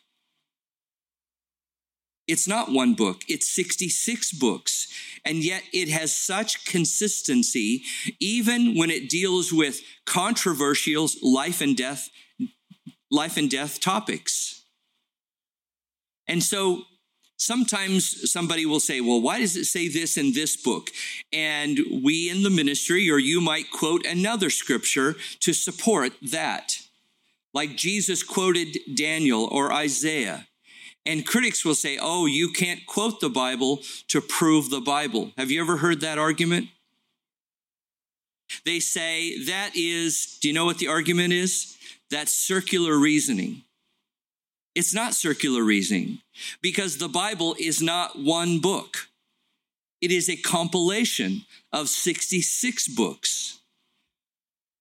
It's 2.27 2.47
not 2.47 2.71
one 2.71 2.93
book, 2.93 3.23
it's 3.27 3.49
66 3.49 4.31
books. 4.33 4.87
And 5.25 5.43
yet 5.43 5.63
it 5.73 5.89
has 5.89 6.13
such 6.13 6.65
consistency, 6.65 7.83
even 8.19 8.75
when 8.77 8.89
it 8.89 9.09
deals 9.09 9.53
with 9.53 9.81
controversial 10.05 11.07
life 11.21 11.61
and 11.61 11.75
death, 11.75 12.09
life 13.09 13.37
and 13.37 13.49
death 13.49 13.79
topics. 13.79 14.65
And 16.27 16.41
so 16.41 16.83
sometimes 17.37 18.31
somebody 18.31 18.65
will 18.65 18.79
say, 18.79 19.01
well, 19.01 19.21
why 19.21 19.39
does 19.39 19.55
it 19.55 19.65
say 19.65 19.87
this 19.87 20.17
in 20.17 20.33
this 20.33 20.55
book? 20.55 20.89
And 21.31 21.79
we 22.03 22.29
in 22.29 22.43
the 22.43 22.49
ministry, 22.49 23.09
or 23.09 23.19
you 23.19 23.41
might 23.41 23.71
quote 23.71 24.05
another 24.05 24.49
scripture 24.49 25.15
to 25.41 25.53
support 25.53 26.13
that. 26.21 26.79
Like 27.53 27.75
Jesus 27.75 28.23
quoted 28.23 28.77
Daniel 28.95 29.47
or 29.51 29.71
Isaiah. 29.71 30.47
And 31.05 31.25
critics 31.25 31.65
will 31.65 31.75
say, 31.75 31.97
oh, 32.01 32.25
you 32.25 32.51
can't 32.51 32.85
quote 32.85 33.19
the 33.19 33.29
Bible 33.29 33.81
to 34.07 34.21
prove 34.21 34.69
the 34.69 34.79
Bible. 34.79 35.31
Have 35.37 35.51
you 35.51 35.61
ever 35.61 35.77
heard 35.77 35.99
that 36.01 36.17
argument? 36.17 36.69
They 38.65 38.79
say 38.79 39.43
that 39.45 39.71
is, 39.75 40.37
do 40.41 40.47
you 40.47 40.53
know 40.53 40.65
what 40.65 40.77
the 40.77 40.87
argument 40.87 41.33
is? 41.33 41.77
That's 42.09 42.33
circular 42.33 42.97
reasoning. 42.97 43.63
It's 44.75 44.93
not 44.93 45.13
circular 45.13 45.63
reasoning 45.63 46.19
because 46.61 46.97
the 46.97 47.09
Bible 47.09 47.55
is 47.59 47.81
not 47.81 48.17
one 48.17 48.59
book. 48.59 49.09
It 50.01 50.11
is 50.11 50.29
a 50.29 50.35
compilation 50.35 51.45
of 51.71 51.89
66 51.89 52.87
books. 52.89 53.59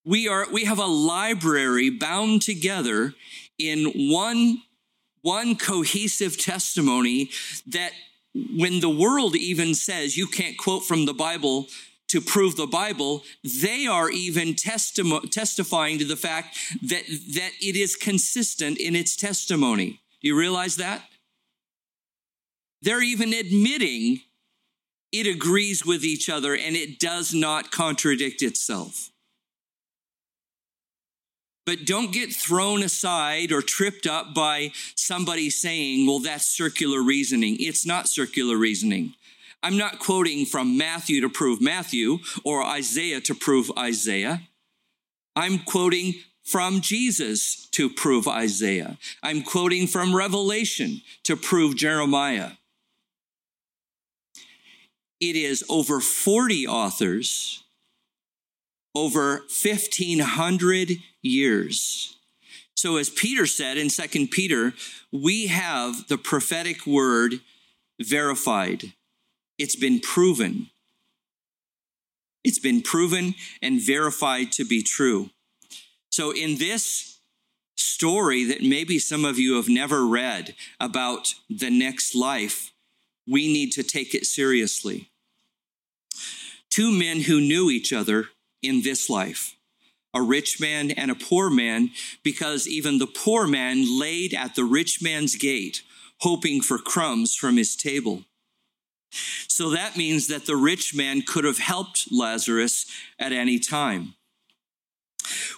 We 0.04 0.28
are, 0.28 0.50
we 0.50 0.64
have 0.64 0.78
a 0.78 0.86
library 0.86 1.90
bound 1.90 2.42
together 2.42 3.14
in 3.58 4.10
one 4.10 4.62
one 5.22 5.56
cohesive 5.56 6.38
testimony 6.38 7.30
that 7.66 7.92
when 8.56 8.80
the 8.80 8.90
world 8.90 9.36
even 9.36 9.74
says 9.74 10.16
you 10.16 10.26
can't 10.26 10.58
quote 10.58 10.84
from 10.84 11.06
the 11.06 11.14
Bible 11.14 11.66
to 12.08 12.20
prove 12.20 12.56
the 12.56 12.66
Bible, 12.66 13.22
they 13.42 13.86
are 13.86 14.10
even 14.10 14.48
testi- 14.48 15.30
testifying 15.30 15.98
to 15.98 16.04
the 16.04 16.16
fact 16.16 16.58
that, 16.82 17.04
that 17.34 17.52
it 17.60 17.76
is 17.76 17.96
consistent 17.96 18.78
in 18.78 18.94
its 18.94 19.16
testimony. 19.16 20.00
Do 20.20 20.28
you 20.28 20.36
realize 20.36 20.76
that? 20.76 21.02
They're 22.82 23.02
even 23.02 23.32
admitting 23.32 24.20
it 25.12 25.26
agrees 25.26 25.86
with 25.86 26.04
each 26.04 26.28
other 26.28 26.54
and 26.54 26.74
it 26.74 26.98
does 26.98 27.32
not 27.32 27.70
contradict 27.70 28.42
itself. 28.42 29.11
But 31.64 31.84
don't 31.84 32.12
get 32.12 32.32
thrown 32.32 32.82
aside 32.82 33.52
or 33.52 33.62
tripped 33.62 34.06
up 34.06 34.34
by 34.34 34.72
somebody 34.96 35.48
saying, 35.48 36.06
well, 36.06 36.18
that's 36.18 36.46
circular 36.46 37.02
reasoning. 37.02 37.56
It's 37.60 37.86
not 37.86 38.08
circular 38.08 38.56
reasoning. 38.56 39.14
I'm 39.62 39.76
not 39.76 40.00
quoting 40.00 40.44
from 40.44 40.76
Matthew 40.76 41.20
to 41.20 41.28
prove 41.28 41.60
Matthew 41.60 42.18
or 42.44 42.64
Isaiah 42.64 43.20
to 43.22 43.34
prove 43.34 43.70
Isaiah. 43.78 44.42
I'm 45.36 45.60
quoting 45.60 46.14
from 46.42 46.80
Jesus 46.80 47.68
to 47.70 47.88
prove 47.88 48.26
Isaiah. 48.26 48.98
I'm 49.22 49.42
quoting 49.42 49.86
from 49.86 50.14
Revelation 50.14 51.00
to 51.22 51.36
prove 51.36 51.76
Jeremiah. 51.76 52.52
It 55.20 55.36
is 55.36 55.64
over 55.68 56.00
40 56.00 56.66
authors, 56.66 57.62
over 58.94 59.44
1,500 59.48 60.92
years. 61.22 62.16
So, 62.74 62.96
as 62.96 63.10
Peter 63.10 63.46
said 63.46 63.76
in 63.76 63.90
Second 63.90 64.30
Peter, 64.30 64.74
we 65.12 65.46
have 65.46 66.08
the 66.08 66.18
prophetic 66.18 66.86
word 66.86 67.34
verified. 68.00 68.92
It's 69.58 69.76
been 69.76 70.00
proven. 70.00 70.70
It's 72.42 72.58
been 72.58 72.82
proven 72.82 73.34
and 73.60 73.80
verified 73.80 74.50
to 74.52 74.64
be 74.64 74.82
true. 74.82 75.30
So, 76.10 76.32
in 76.32 76.58
this 76.58 77.20
story 77.76 78.44
that 78.44 78.62
maybe 78.62 78.98
some 78.98 79.24
of 79.24 79.38
you 79.38 79.54
have 79.56 79.68
never 79.68 80.04
read 80.04 80.54
about 80.80 81.34
the 81.48 81.70
next 81.70 82.14
life, 82.14 82.72
we 83.28 83.52
need 83.52 83.70
to 83.72 83.82
take 83.82 84.14
it 84.14 84.26
seriously. 84.26 85.08
Two 86.68 86.90
men 86.90 87.20
who 87.20 87.40
knew 87.40 87.70
each 87.70 87.92
other 87.92 88.28
in 88.62 88.82
this 88.82 89.10
life 89.10 89.56
a 90.14 90.22
rich 90.22 90.60
man 90.60 90.90
and 90.90 91.10
a 91.10 91.14
poor 91.14 91.48
man, 91.48 91.90
because 92.22 92.68
even 92.68 92.98
the 92.98 93.06
poor 93.06 93.46
man 93.46 93.98
laid 93.98 94.34
at 94.34 94.54
the 94.54 94.64
rich 94.64 95.02
man's 95.02 95.36
gate, 95.36 95.82
hoping 96.20 96.60
for 96.60 96.78
crumbs 96.78 97.34
from 97.34 97.56
his 97.56 97.74
table. 97.76 98.24
So 99.48 99.70
that 99.70 99.96
means 99.96 100.28
that 100.28 100.46
the 100.46 100.56
rich 100.56 100.94
man 100.94 101.22
could 101.22 101.44
have 101.44 101.58
helped 101.58 102.08
Lazarus 102.10 102.86
at 103.18 103.32
any 103.32 103.58
time. 103.58 104.14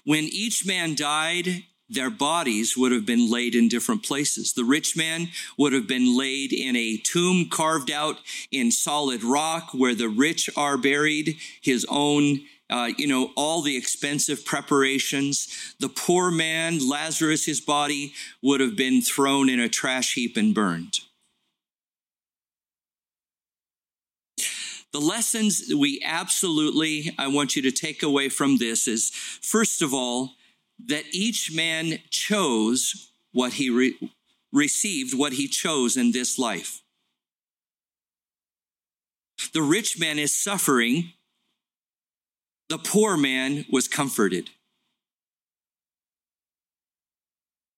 When 0.04 0.24
each 0.24 0.66
man 0.66 0.94
died, 0.94 1.64
their 1.88 2.10
bodies 2.10 2.76
would 2.76 2.92
have 2.92 3.06
been 3.06 3.30
laid 3.30 3.54
in 3.54 3.68
different 3.68 4.02
places. 4.02 4.52
The 4.52 4.64
rich 4.64 4.96
man 4.96 5.28
would 5.58 5.72
have 5.72 5.86
been 5.86 6.16
laid 6.16 6.52
in 6.52 6.76
a 6.76 6.96
tomb 6.96 7.48
carved 7.48 7.90
out 7.90 8.18
in 8.50 8.70
solid 8.70 9.22
rock 9.22 9.70
where 9.72 9.94
the 9.94 10.08
rich 10.08 10.50
are 10.56 10.76
buried. 10.76 11.36
His 11.60 11.86
own 11.88 12.40
uh, 12.70 12.90
you 12.96 13.06
know, 13.06 13.30
all 13.36 13.62
the 13.62 13.76
expensive 13.76 14.44
preparations. 14.44 15.74
The 15.80 15.88
poor 15.88 16.30
man, 16.30 16.88
Lazarus, 16.88 17.44
his 17.44 17.60
body 17.60 18.14
would 18.42 18.60
have 18.60 18.76
been 18.76 19.02
thrown 19.02 19.48
in 19.48 19.60
a 19.60 19.68
trash 19.68 20.14
heap 20.14 20.36
and 20.36 20.54
burned. 20.54 21.00
The 24.92 25.00
lessons 25.00 25.72
we 25.76 26.00
absolutely, 26.06 27.12
I 27.18 27.26
want 27.26 27.56
you 27.56 27.62
to 27.62 27.72
take 27.72 28.02
away 28.02 28.28
from 28.28 28.58
this 28.58 28.86
is 28.86 29.10
first 29.10 29.82
of 29.82 29.92
all, 29.92 30.34
that 30.86 31.04
each 31.12 31.52
man 31.52 31.98
chose 32.10 33.10
what 33.32 33.54
he 33.54 33.70
re- 33.70 34.12
received, 34.52 35.12
what 35.16 35.32
he 35.32 35.48
chose 35.48 35.96
in 35.96 36.12
this 36.12 36.38
life. 36.38 36.82
The 39.52 39.62
rich 39.62 39.98
man 39.98 40.18
is 40.18 40.36
suffering 40.36 41.12
the 42.68 42.78
poor 42.78 43.16
man 43.16 43.66
was 43.70 43.88
comforted. 43.88 44.50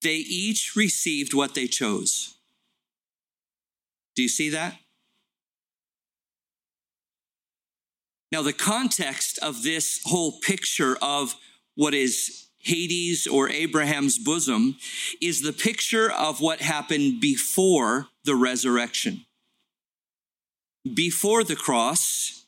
They 0.02 0.16
each 0.16 0.76
received 0.76 1.34
what 1.34 1.54
they 1.54 1.66
chose. 1.66 2.34
Do 4.14 4.22
you 4.22 4.28
see 4.28 4.50
that? 4.50 4.76
Now, 8.32 8.42
the 8.42 8.52
context 8.52 9.38
of 9.42 9.62
this 9.62 10.00
whole 10.04 10.40
picture 10.40 10.96
of 11.00 11.34
what 11.74 11.94
is 11.94 12.46
Hades 12.58 13.26
or 13.26 13.48
Abraham's 13.48 14.18
bosom 14.18 14.76
is 15.22 15.42
the 15.42 15.52
picture 15.52 16.10
of 16.10 16.40
what 16.40 16.60
happened 16.60 17.20
before 17.20 18.08
the 18.24 18.34
resurrection. 18.34 19.24
Before 20.94 21.44
the 21.44 21.56
cross, 21.56 22.46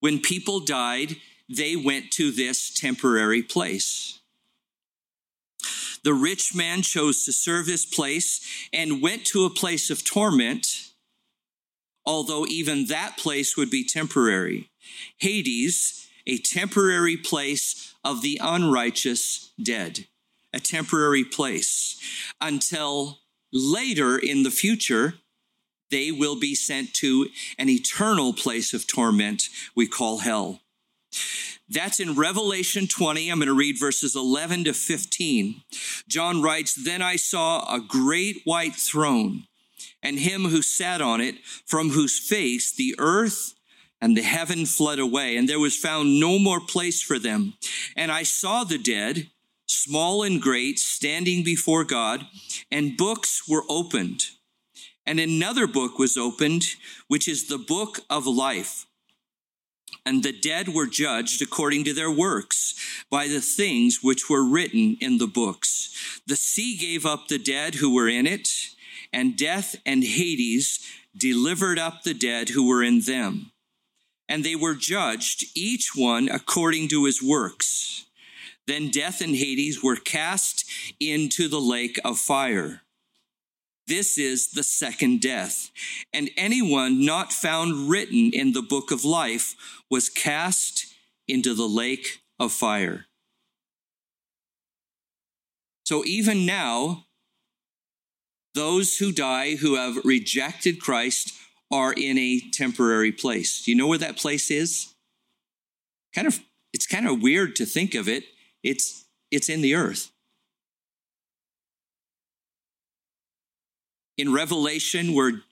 when 0.00 0.20
people 0.20 0.60
died, 0.60 1.16
they 1.48 1.76
went 1.76 2.10
to 2.12 2.30
this 2.30 2.70
temporary 2.72 3.42
place. 3.42 4.20
The 6.02 6.14
rich 6.14 6.54
man 6.54 6.82
chose 6.82 7.24
to 7.24 7.32
serve 7.32 7.66
his 7.66 7.84
place 7.84 8.68
and 8.72 9.02
went 9.02 9.24
to 9.26 9.44
a 9.44 9.50
place 9.50 9.90
of 9.90 10.04
torment, 10.04 10.92
although 12.04 12.46
even 12.46 12.86
that 12.86 13.16
place 13.16 13.56
would 13.56 13.70
be 13.70 13.84
temporary. 13.84 14.70
Hades, 15.18 16.08
a 16.26 16.38
temporary 16.38 17.16
place 17.16 17.94
of 18.04 18.22
the 18.22 18.40
unrighteous 18.42 19.52
dead, 19.60 20.06
a 20.52 20.60
temporary 20.60 21.24
place 21.24 22.00
until 22.40 23.18
later 23.52 24.16
in 24.16 24.42
the 24.42 24.50
future, 24.50 25.14
they 25.90 26.10
will 26.10 26.38
be 26.38 26.54
sent 26.54 26.94
to 26.94 27.28
an 27.58 27.68
eternal 27.68 28.32
place 28.32 28.72
of 28.72 28.86
torment 28.86 29.48
we 29.74 29.86
call 29.86 30.18
hell. 30.18 30.60
That's 31.68 32.00
in 32.00 32.14
Revelation 32.14 32.86
20. 32.86 33.30
I'm 33.30 33.38
going 33.38 33.48
to 33.48 33.54
read 33.54 33.78
verses 33.78 34.14
11 34.14 34.64
to 34.64 34.72
15. 34.72 35.62
John 36.08 36.42
writes, 36.42 36.74
Then 36.74 37.02
I 37.02 37.16
saw 37.16 37.72
a 37.72 37.80
great 37.80 38.42
white 38.44 38.74
throne 38.74 39.44
and 40.02 40.20
him 40.20 40.44
who 40.44 40.62
sat 40.62 41.00
on 41.00 41.20
it, 41.20 41.44
from 41.64 41.90
whose 41.90 42.18
face 42.18 42.72
the 42.72 42.94
earth 42.98 43.54
and 44.00 44.16
the 44.16 44.22
heaven 44.22 44.66
fled 44.66 44.98
away, 44.98 45.36
and 45.36 45.48
there 45.48 45.58
was 45.58 45.76
found 45.76 46.20
no 46.20 46.38
more 46.38 46.60
place 46.60 47.02
for 47.02 47.18
them. 47.18 47.54
And 47.96 48.12
I 48.12 48.22
saw 48.22 48.62
the 48.62 48.78
dead, 48.78 49.30
small 49.66 50.22
and 50.22 50.40
great, 50.40 50.78
standing 50.78 51.42
before 51.42 51.82
God, 51.82 52.26
and 52.70 52.96
books 52.96 53.48
were 53.48 53.64
opened. 53.68 54.26
And 55.04 55.18
another 55.18 55.66
book 55.66 55.98
was 55.98 56.16
opened, 56.16 56.64
which 57.08 57.26
is 57.26 57.48
the 57.48 57.58
book 57.58 58.00
of 58.10 58.26
life. 58.26 58.85
And 60.06 60.22
the 60.22 60.32
dead 60.32 60.68
were 60.68 60.86
judged 60.86 61.42
according 61.42 61.84
to 61.84 61.92
their 61.92 62.10
works 62.10 62.74
by 63.10 63.28
the 63.28 63.40
things 63.40 63.98
which 64.02 64.30
were 64.30 64.48
written 64.48 64.96
in 65.00 65.18
the 65.18 65.26
books. 65.26 66.20
The 66.26 66.36
sea 66.36 66.76
gave 66.76 67.04
up 67.04 67.28
the 67.28 67.38
dead 67.38 67.74
who 67.74 67.92
were 67.92 68.08
in 68.08 68.26
it, 68.26 68.48
and 69.12 69.36
death 69.36 69.76
and 69.84 70.04
Hades 70.04 70.80
delivered 71.14 71.78
up 71.78 72.04
the 72.04 72.14
dead 72.14 72.50
who 72.50 72.66
were 72.66 72.82
in 72.82 73.00
them 73.00 73.50
and 74.28 74.44
they 74.44 74.56
were 74.56 74.74
judged, 74.74 75.44
each 75.54 75.92
one 75.94 76.28
according 76.28 76.88
to 76.88 77.04
his 77.04 77.22
works. 77.22 78.06
Then 78.66 78.90
death 78.90 79.20
and 79.20 79.36
Hades 79.36 79.82
were 79.82 79.96
cast 79.96 80.68
into 80.98 81.48
the 81.48 81.60
lake 81.60 82.00
of 82.04 82.18
fire. 82.18 82.82
This 83.86 84.18
is 84.18 84.48
the 84.50 84.64
second 84.64 85.20
death. 85.20 85.70
And 86.12 86.30
anyone 86.36 87.04
not 87.04 87.32
found 87.32 87.88
written 87.88 88.30
in 88.32 88.52
the 88.52 88.62
book 88.62 88.90
of 88.90 89.04
life 89.04 89.54
was 89.90 90.08
cast 90.08 90.86
into 91.28 91.54
the 91.54 91.68
lake 91.68 92.22
of 92.38 92.52
fire. 92.52 93.06
So 95.84 96.04
even 96.04 96.44
now, 96.46 97.06
those 98.54 98.96
who 98.96 99.12
die 99.12 99.56
who 99.56 99.76
have 99.76 100.04
rejected 100.04 100.80
Christ 100.80 101.32
are 101.70 101.92
in 101.92 102.18
a 102.18 102.40
temporary 102.52 103.12
place. 103.12 103.62
Do 103.62 103.70
you 103.70 103.76
know 103.76 103.86
where 103.86 103.98
that 103.98 104.16
place 104.16 104.50
is? 104.50 104.94
Kind 106.14 106.26
of 106.26 106.40
it's 106.72 106.86
kind 106.86 107.06
of 107.06 107.22
weird 107.22 107.54
to 107.56 107.66
think 107.66 107.94
of 107.94 108.08
it. 108.08 108.24
It's 108.62 109.04
it's 109.30 109.48
in 109.48 109.60
the 109.60 109.74
earth. 109.74 110.10
In 114.16 114.32
Revelation 114.32 115.14
where 115.14 115.42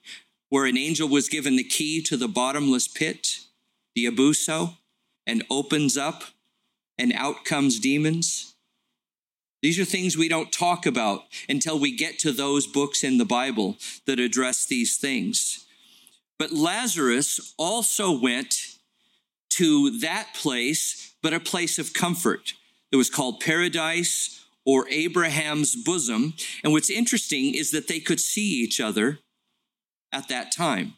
where 0.49 0.65
an 0.65 0.77
angel 0.77 1.07
was 1.07 1.27
given 1.27 1.55
the 1.55 1.63
key 1.63 2.01
to 2.03 2.15
the 2.15 2.27
bottomless 2.27 2.87
pit, 2.87 3.39
the 3.95 4.05
abuso, 4.05 4.77
and 5.25 5.43
opens 5.49 5.97
up 5.97 6.23
and 6.97 7.11
out 7.13 7.43
comes 7.45 7.79
demons. 7.79 8.55
These 9.61 9.79
are 9.79 9.85
things 9.85 10.15
we 10.15 10.29
don't 10.29 10.51
talk 10.51 10.85
about 10.85 11.23
until 11.49 11.79
we 11.79 11.95
get 11.95 12.19
to 12.19 12.31
those 12.31 12.67
books 12.67 13.03
in 13.03 13.17
the 13.17 13.25
Bible 13.25 13.77
that 14.05 14.19
address 14.19 14.65
these 14.65 14.97
things. 14.97 15.65
But 16.37 16.51
Lazarus 16.51 17.53
also 17.57 18.11
went 18.17 18.77
to 19.51 19.99
that 19.99 20.33
place, 20.35 21.15
but 21.23 21.33
a 21.33 21.39
place 21.39 21.79
of 21.79 21.93
comfort. 21.93 22.53
It 22.91 22.97
was 22.97 23.09
called 23.09 23.39
paradise 23.39 24.44
or 24.65 24.87
Abraham's 24.89 25.75
bosom. 25.75 26.33
And 26.63 26.73
what's 26.73 26.89
interesting 26.89 27.53
is 27.53 27.71
that 27.71 27.87
they 27.87 27.99
could 27.99 28.19
see 28.19 28.61
each 28.61 28.79
other 28.79 29.19
at 30.11 30.27
that 30.29 30.51
time. 30.51 30.93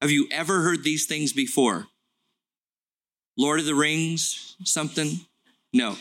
Have 0.00 0.10
you 0.10 0.28
ever 0.30 0.62
heard 0.62 0.84
these 0.84 1.06
things 1.06 1.32
before? 1.32 1.86
Lord 3.36 3.60
of 3.60 3.66
the 3.66 3.74
Rings, 3.74 4.56
something? 4.64 5.20
No. 5.72 5.96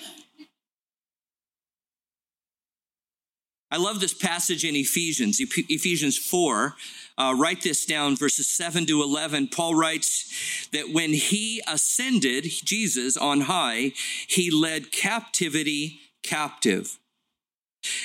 I 3.71 3.77
love 3.77 4.01
this 4.01 4.13
passage 4.13 4.65
in 4.65 4.75
Ephesians, 4.75 5.39
Ephesians 5.39 6.17
4. 6.17 6.75
Uh, 7.17 7.35
write 7.37 7.61
this 7.61 7.85
down, 7.85 8.17
verses 8.17 8.49
7 8.49 8.85
to 8.87 9.01
11. 9.01 9.47
Paul 9.47 9.75
writes 9.75 10.67
that 10.73 10.91
when 10.91 11.11
he 11.13 11.61
ascended, 11.67 12.43
Jesus 12.43 13.15
on 13.15 13.41
high, 13.41 13.93
he 14.27 14.51
led 14.51 14.91
captivity 14.91 16.01
captive 16.21 16.99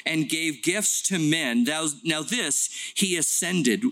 and 0.04 0.28
gave 0.28 0.62
gifts 0.62 1.02
to 1.02 1.18
men. 1.18 1.64
Now, 1.64 1.86
now, 2.04 2.22
this, 2.22 2.70
he 2.94 3.16
ascended. 3.16 3.82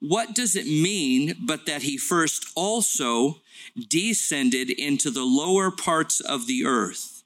What 0.00 0.34
does 0.34 0.54
it 0.54 0.66
mean 0.66 1.34
but 1.46 1.64
that 1.64 1.82
he 1.82 1.96
first 1.96 2.46
also 2.54 3.40
descended 3.88 4.70
into 4.70 5.10
the 5.10 5.24
lower 5.24 5.70
parts 5.70 6.20
of 6.20 6.46
the 6.46 6.64
earth? 6.66 7.22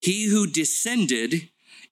He 0.00 0.26
who 0.26 0.46
descended 0.46 1.48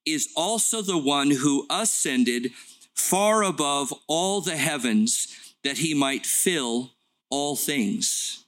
is 0.07 0.29
also 0.37 0.81
the 0.81 0.97
one 0.99 1.31
who 1.33 1.66
ascended 1.69 2.53
far 2.95 3.42
above 3.42 3.92
all 4.07 4.40
the 4.40 4.57
heavens 4.57 5.55
that 5.64 5.79
he 5.79 5.92
might 5.92 6.25
fill 6.25 6.92
all 7.29 7.57
things. 7.57 8.45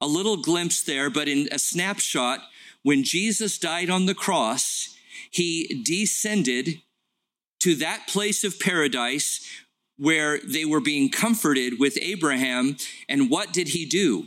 A 0.00 0.06
little 0.06 0.36
glimpse 0.36 0.82
there, 0.82 1.10
but 1.10 1.28
in 1.28 1.48
a 1.50 1.58
snapshot, 1.58 2.40
when 2.82 3.02
Jesus 3.02 3.58
died 3.58 3.90
on 3.90 4.06
the 4.06 4.14
cross, 4.14 4.96
he 5.30 5.82
descended 5.84 6.82
to 7.60 7.74
that 7.76 8.06
place 8.06 8.44
of 8.44 8.60
paradise 8.60 9.46
where 9.96 10.38
they 10.38 10.64
were 10.64 10.80
being 10.80 11.08
comforted 11.08 11.78
with 11.78 11.98
Abraham. 12.00 12.76
And 13.08 13.30
what 13.30 13.52
did 13.52 13.68
he 13.68 13.86
do? 13.86 14.26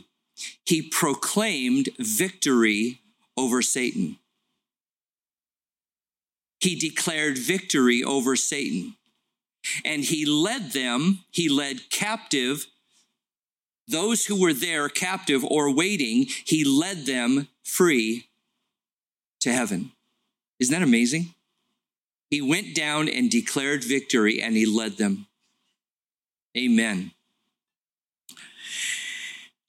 He 0.64 0.82
proclaimed 0.82 1.90
victory 1.98 3.00
over 3.36 3.62
Satan 3.62 4.18
he 6.60 6.74
declared 6.74 7.38
victory 7.38 8.02
over 8.02 8.36
Satan. 8.36 8.94
And 9.84 10.04
he 10.04 10.24
led 10.24 10.72
them, 10.72 11.24
he 11.30 11.48
led 11.48 11.90
captive 11.90 12.66
those 13.88 14.26
who 14.26 14.40
were 14.40 14.52
there 14.52 14.88
captive 14.90 15.42
or 15.42 15.74
waiting, 15.74 16.26
he 16.44 16.62
led 16.62 17.06
them 17.06 17.48
free 17.64 18.28
to 19.40 19.50
heaven. 19.50 19.92
Isn't 20.60 20.78
that 20.78 20.86
amazing? 20.86 21.34
He 22.30 22.42
went 22.42 22.74
down 22.74 23.08
and 23.08 23.30
declared 23.30 23.82
victory 23.82 24.42
and 24.42 24.54
he 24.54 24.66
led 24.66 24.98
them. 24.98 25.26
Amen. 26.56 27.12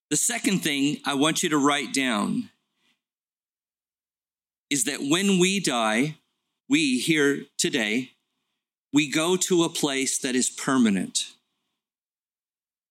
The 0.10 0.18
second 0.18 0.64
thing 0.64 0.98
I 1.06 1.14
want 1.14 1.44
you 1.44 1.50
to 1.50 1.58
write 1.58 1.94
down 1.94 2.50
is 4.70 4.84
that 4.84 5.00
when 5.02 5.40
we 5.40 5.60
die, 5.60 6.16
we 6.70 7.00
here 7.00 7.46
today, 7.58 8.12
we 8.94 9.10
go 9.10 9.36
to 9.36 9.64
a 9.64 9.70
place 9.70 10.20
that 10.20 10.36
is 10.36 10.50
permanent. 10.50 11.32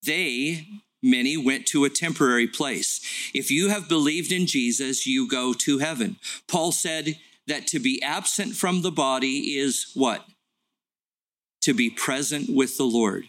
They, 0.04 0.66
many, 1.02 1.36
went 1.36 1.66
to 1.66 1.84
a 1.84 1.90
temporary 1.90 2.48
place. 2.48 3.00
If 3.32 3.50
you 3.50 3.68
have 3.68 3.88
believed 3.88 4.32
in 4.32 4.46
Jesus, 4.46 5.06
you 5.06 5.28
go 5.28 5.52
to 5.54 5.78
heaven. 5.78 6.16
Paul 6.48 6.72
said 6.72 7.18
that 7.46 7.66
to 7.68 7.78
be 7.78 8.02
absent 8.02 8.54
from 8.54 8.82
the 8.82 8.90
body 8.90 9.56
is 9.56 9.92
what? 9.94 10.24
To 11.62 11.72
be 11.72 11.88
present 11.88 12.50
with 12.54 12.76
the 12.76 12.84
Lord. 12.84 13.28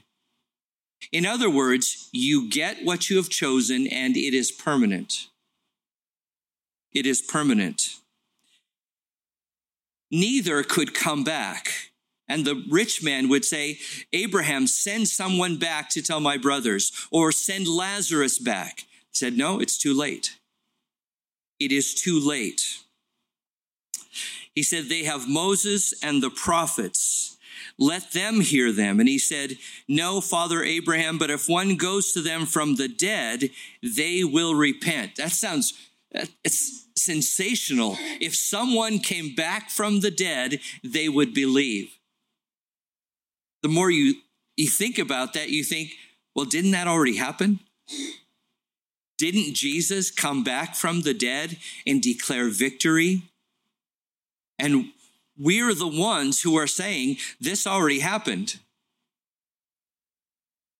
In 1.12 1.26
other 1.26 1.50
words, 1.50 2.10
you 2.12 2.50
get 2.50 2.84
what 2.84 3.10
you 3.10 3.18
have 3.18 3.30
chosen 3.30 3.88
and 3.88 4.18
it 4.18 4.34
is 4.34 4.52
permanent. 4.52 5.28
It 6.92 7.06
is 7.06 7.22
permanent 7.22 7.99
neither 10.12 10.64
could 10.64 10.94
come 10.94 11.24
back. 11.24 11.70
And 12.28 12.46
the 12.46 12.64
rich 12.70 13.02
man 13.04 13.28
would 13.30 13.44
say, 13.44 13.80
Abraham, 14.14 14.68
send 14.68 15.08
someone 15.08 15.58
back 15.58 15.90
to 15.90 16.02
tell 16.02 16.20
my 16.20 16.38
brothers, 16.38 17.08
or 17.12 17.32
send 17.32 17.68
Lazarus 17.68 18.38
back. 18.38 18.82
He 18.82 19.14
said, 19.14 19.36
No, 19.36 19.60
it's 19.60 19.78
too 19.78 19.98
late. 19.98 20.38
It 21.60 21.72
is 21.72 21.96
too 21.96 22.20
late. 22.20 22.62
He 24.54 24.64
said, 24.64 24.86
They 24.86 25.04
have 25.06 25.28
Moses 25.28 25.94
and 26.04 26.22
the 26.22 26.30
prophets. 26.30 27.38
Let 27.80 28.12
them 28.12 28.42
hear 28.42 28.72
them. 28.72 29.00
And 29.00 29.08
he 29.08 29.18
said, 29.18 29.58
No, 29.88 30.22
Father 30.22 30.64
Abraham, 30.64 31.18
but 31.18 31.32
if 31.32 31.48
one 31.48 31.78
goes 31.78 32.12
to 32.14 32.22
them 32.22 32.46
from 32.46 32.76
the 32.76 32.90
dead, 32.90 33.50
they 33.82 34.24
will 34.24 34.54
repent. 34.54 35.16
That 35.16 35.32
sounds, 35.32 35.74
it's 36.44 36.89
sensational. 37.00 37.98
If 38.20 38.36
someone 38.36 39.00
came 39.00 39.36
back 39.36 39.70
from 39.70 40.02
the 40.02 40.12
dead, 40.12 40.60
they 40.84 41.10
would 41.10 41.34
believe. 41.34 41.92
The 43.62 43.70
more 43.70 43.90
you, 43.90 44.16
you 44.56 44.70
think 44.70 44.98
about 44.98 45.34
that, 45.34 45.50
you 45.50 45.64
think, 45.64 45.92
well, 46.36 46.46
didn't 46.46 46.72
that 46.72 46.88
already 46.88 47.18
happen? 47.18 47.60
Didn't 49.18 49.54
Jesus 49.54 50.12
come 50.12 50.44
back 50.44 50.76
from 50.76 51.02
the 51.02 51.14
dead 51.14 51.58
and 51.86 52.02
declare 52.02 52.50
victory? 52.50 53.24
And 54.58 54.94
we're 55.38 55.74
the 55.74 55.88
ones 55.88 56.42
who 56.42 56.58
are 56.58 56.68
saying 56.68 57.18
this 57.40 57.68
already 57.68 58.00
happened. 58.00 58.60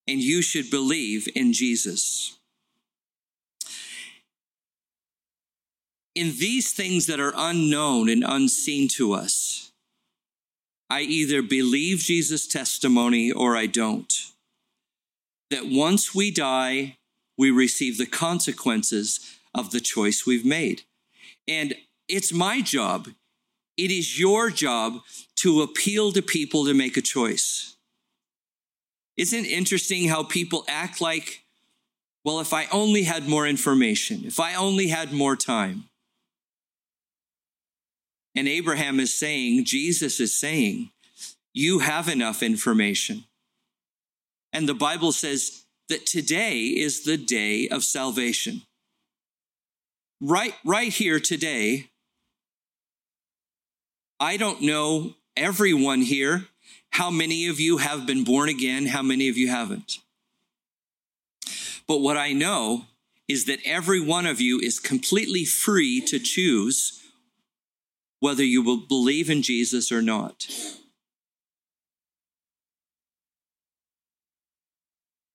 And 0.08 0.22
you 0.22 0.42
should 0.42 0.70
believe 0.70 1.28
in 1.36 1.54
Jesus. 1.54 2.39
In 6.20 6.36
these 6.38 6.74
things 6.74 7.06
that 7.06 7.22
are 7.22 7.32
unknown 7.38 8.10
and 8.10 8.26
unseen 8.28 8.90
to 8.90 9.14
us, 9.14 9.72
I 10.90 11.00
either 11.04 11.42
believe 11.42 12.00
Jesus' 12.00 12.46
testimony 12.46 13.32
or 13.32 13.56
I 13.56 13.68
don't. 13.68 14.14
That 15.50 15.68
once 15.68 16.14
we 16.14 16.30
die, 16.30 16.98
we 17.38 17.52
receive 17.52 17.98
the 17.98 18.06
consequences 18.06 19.40
of 19.56 19.72
the 19.72 19.80
choice 19.80 20.26
we've 20.26 20.44
made. 20.44 20.82
And 21.48 21.76
it's 22.10 22.34
my 22.34 22.60
job, 22.60 23.08
it 23.78 23.90
is 23.90 24.20
your 24.20 24.50
job 24.50 25.00
to 25.38 25.62
appeal 25.62 26.12
to 26.12 26.22
people 26.22 26.66
to 26.66 26.74
make 26.74 26.98
a 26.98 27.02
choice. 27.02 27.78
Isn't 29.16 29.46
it 29.46 29.52
interesting 29.52 30.10
how 30.10 30.24
people 30.24 30.66
act 30.68 31.00
like, 31.00 31.46
well, 32.26 32.42
if 32.42 32.52
I 32.52 32.68
only 32.74 33.04
had 33.04 33.30
more 33.30 33.48
information, 33.48 34.26
if 34.26 34.38
I 34.38 34.56
only 34.56 34.90
had 34.90 35.14
more 35.14 35.38
time? 35.38 35.89
And 38.40 38.48
Abraham 38.48 39.02
is 39.02 39.14
saying, 39.14 39.66
Jesus 39.66 40.22
is 40.22 40.34
saying, 40.34 40.92
you 41.54 41.80
have 41.80 42.08
enough 42.08 42.42
information. 42.42 43.26
And 44.54 44.66
the 44.66 44.74
Bible 44.74 45.12
says 45.12 45.66
that 45.90 46.06
today 46.06 46.60
is 46.60 47.04
the 47.04 47.18
day 47.18 47.68
of 47.68 47.84
salvation. 47.84 48.62
Right, 50.22 50.56
right 50.64 50.88
here 50.88 51.20
today, 51.20 51.90
I 54.22 54.38
don't 54.38 54.62
know 54.62 55.16
everyone 55.36 56.02
here 56.04 56.46
how 56.92 57.12
many 57.12 57.48
of 57.48 57.60
you 57.60 57.80
have 57.80 58.06
been 58.06 58.24
born 58.24 58.48
again, 58.48 58.86
how 58.86 59.02
many 59.02 59.28
of 59.28 59.36
you 59.36 59.50
haven't. 59.50 59.98
But 61.90 62.00
what 62.00 62.16
I 62.16 62.32
know 62.32 62.86
is 63.28 63.48
that 63.48 63.60
every 63.66 64.00
one 64.00 64.26
of 64.26 64.40
you 64.40 64.62
is 64.62 64.80
completely 64.80 65.44
free 65.44 66.00
to 66.08 66.20
choose 66.20 66.96
whether 68.20 68.44
you 68.44 68.62
will 68.62 68.86
believe 68.88 69.30
in 69.30 69.42
Jesus 69.42 69.92
or 69.92 70.02
not. 70.02 70.48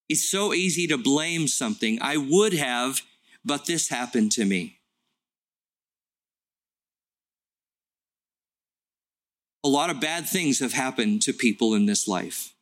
It's 0.09 0.29
so 0.29 0.53
easy 0.53 0.87
to 0.89 0.99
blame 0.99 1.49
something. 1.49 1.99
I 2.03 2.17
would 2.19 2.53
have, 2.53 3.01
but 3.45 3.67
this 3.67 3.89
happened 3.89 4.33
to 4.33 4.45
me. 4.45 4.79
A 9.65 9.69
lot 9.69 9.89
of 9.89 9.99
bad 9.99 10.29
things 10.29 10.59
have 10.59 10.75
happened 10.75 11.23
to 11.23 11.33
people 11.33 11.75
in 11.75 11.87
this 11.87 12.07
life. 12.07 12.53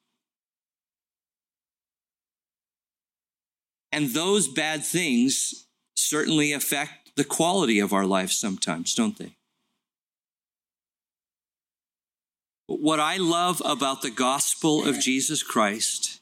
And 3.90 4.10
those 4.10 4.46
bad 4.46 4.84
things 4.84 5.66
certainly 5.96 6.52
affect 6.52 7.16
the 7.16 7.24
quality 7.24 7.80
of 7.80 7.92
our 7.92 8.06
life 8.06 8.30
sometimes, 8.30 8.94
don't 8.94 9.18
they? 9.18 9.34
What 12.80 13.00
I 13.00 13.18
love 13.18 13.60
about 13.64 14.00
the 14.00 14.10
gospel 14.10 14.86
of 14.86 14.98
Jesus 14.98 15.42
Christ 15.42 16.20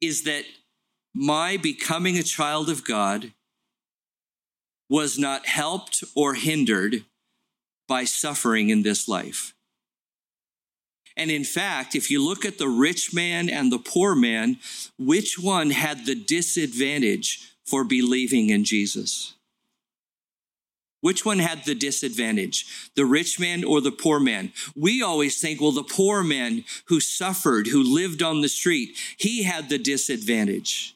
is 0.00 0.22
that 0.22 0.44
my 1.14 1.56
becoming 1.56 2.16
a 2.16 2.22
child 2.22 2.70
of 2.70 2.84
God 2.84 3.32
was 4.88 5.18
not 5.18 5.46
helped 5.46 6.04
or 6.14 6.34
hindered 6.34 7.04
by 7.88 8.04
suffering 8.04 8.68
in 8.68 8.82
this 8.82 9.08
life. 9.08 9.54
And 11.16 11.30
in 11.30 11.44
fact, 11.44 11.94
if 11.94 12.10
you 12.10 12.24
look 12.24 12.44
at 12.44 12.58
the 12.58 12.68
rich 12.68 13.12
man 13.12 13.48
and 13.50 13.72
the 13.72 13.78
poor 13.78 14.14
man, 14.14 14.58
which 14.98 15.38
one 15.38 15.70
had 15.70 16.06
the 16.06 16.14
disadvantage 16.14 17.54
for 17.66 17.82
believing 17.84 18.50
in 18.50 18.64
Jesus? 18.64 19.34
Which 21.02 21.24
one 21.24 21.40
had 21.40 21.64
the 21.64 21.74
disadvantage, 21.74 22.90
the 22.94 23.04
rich 23.04 23.40
man 23.40 23.64
or 23.64 23.80
the 23.80 23.90
poor 23.90 24.20
man? 24.20 24.52
We 24.76 25.02
always 25.02 25.40
think, 25.40 25.60
well, 25.60 25.72
the 25.72 25.82
poor 25.82 26.22
man 26.22 26.64
who 26.86 27.00
suffered, 27.00 27.66
who 27.66 27.82
lived 27.82 28.22
on 28.22 28.40
the 28.40 28.48
street, 28.48 28.96
he 29.16 29.42
had 29.42 29.68
the 29.68 29.78
disadvantage. 29.78 30.94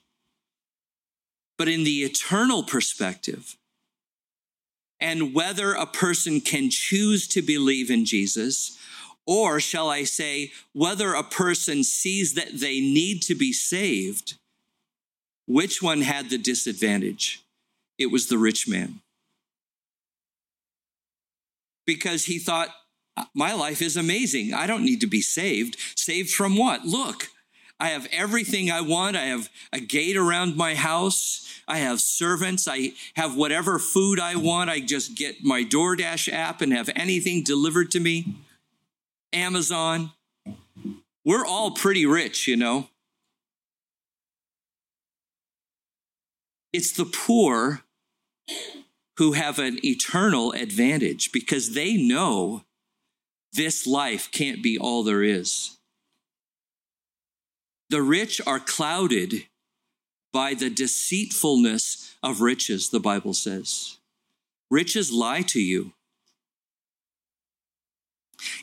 But 1.58 1.66
in 1.68 1.82
the 1.82 2.04
eternal 2.04 2.62
perspective, 2.62 3.56
and 5.00 5.34
whether 5.34 5.72
a 5.72 5.86
person 5.86 6.40
can 6.40 6.70
choose 6.70 7.26
to 7.28 7.42
believe 7.42 7.90
in 7.90 8.04
Jesus, 8.04 8.78
or 9.26 9.58
shall 9.58 9.90
I 9.90 10.04
say, 10.04 10.52
whether 10.72 11.14
a 11.14 11.24
person 11.24 11.82
sees 11.82 12.34
that 12.34 12.60
they 12.60 12.78
need 12.78 13.22
to 13.22 13.34
be 13.34 13.52
saved, 13.52 14.34
which 15.48 15.82
one 15.82 16.02
had 16.02 16.30
the 16.30 16.38
disadvantage? 16.38 17.42
It 17.98 18.12
was 18.12 18.28
the 18.28 18.38
rich 18.38 18.68
man 18.68 19.00
because 21.86 22.26
he 22.26 22.38
thought, 22.38 22.68
my 23.34 23.54
life 23.54 23.80
is 23.80 23.96
amazing. 23.96 24.52
I 24.52 24.66
don't 24.66 24.84
need 24.84 25.00
to 25.00 25.06
be 25.06 25.22
saved. 25.22 25.76
Saved 25.96 26.30
from 26.30 26.56
what? 26.56 26.84
Look, 26.84 27.28
I 27.80 27.88
have 27.88 28.06
everything 28.12 28.70
I 28.70 28.80
want. 28.80 29.16
I 29.16 29.24
have 29.26 29.48
a 29.72 29.80
gate 29.80 30.16
around 30.16 30.56
my 30.56 30.74
house. 30.74 31.62
I 31.68 31.78
have 31.78 32.00
servants. 32.00 32.68
I 32.68 32.92
have 33.14 33.36
whatever 33.36 33.78
food 33.78 34.20
I 34.20 34.36
want. 34.36 34.70
I 34.70 34.80
just 34.80 35.16
get 35.16 35.42
my 35.42 35.64
DoorDash 35.64 36.32
app 36.32 36.60
and 36.60 36.72
have 36.72 36.90
anything 36.94 37.42
delivered 37.42 37.90
to 37.92 38.00
me. 38.00 38.34
Amazon. 39.32 40.12
We're 41.24 41.44
all 41.44 41.72
pretty 41.72 42.06
rich, 42.06 42.46
you 42.46 42.56
know. 42.56 42.88
It's 46.72 46.92
the 46.92 47.06
poor 47.06 47.82
who 49.18 49.32
have 49.32 49.58
an 49.58 49.78
eternal 49.84 50.52
advantage 50.52 51.32
because 51.32 51.74
they 51.74 51.96
know 51.96 52.64
this 53.52 53.86
life 53.86 54.30
can't 54.30 54.62
be 54.62 54.78
all 54.78 55.02
there 55.02 55.22
is. 55.22 55.78
The 57.88 58.02
rich 58.02 58.40
are 58.46 58.60
clouded 58.60 59.46
by 60.32 60.54
the 60.54 60.68
deceitfulness 60.68 62.14
of 62.22 62.40
riches, 62.40 62.90
the 62.90 63.00
Bible 63.00 63.32
says. 63.32 63.98
Riches 64.70 65.12
lie 65.12 65.42
to 65.42 65.60
you. 65.60 65.92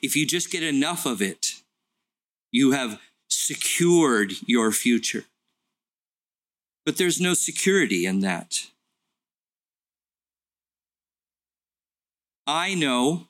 If 0.01 0.15
you 0.15 0.27
just 0.27 0.51
get 0.51 0.61
enough 0.61 1.05
of 1.05 1.21
it, 1.21 1.61
you 2.51 2.73
have 2.73 2.99
secured 3.27 4.33
your 4.45 4.71
future. 4.71 5.23
But 6.85 6.97
there's 6.97 7.19
no 7.19 7.33
security 7.33 8.05
in 8.05 8.19
that. 8.19 8.67
I 12.45 12.73
know 12.73 13.27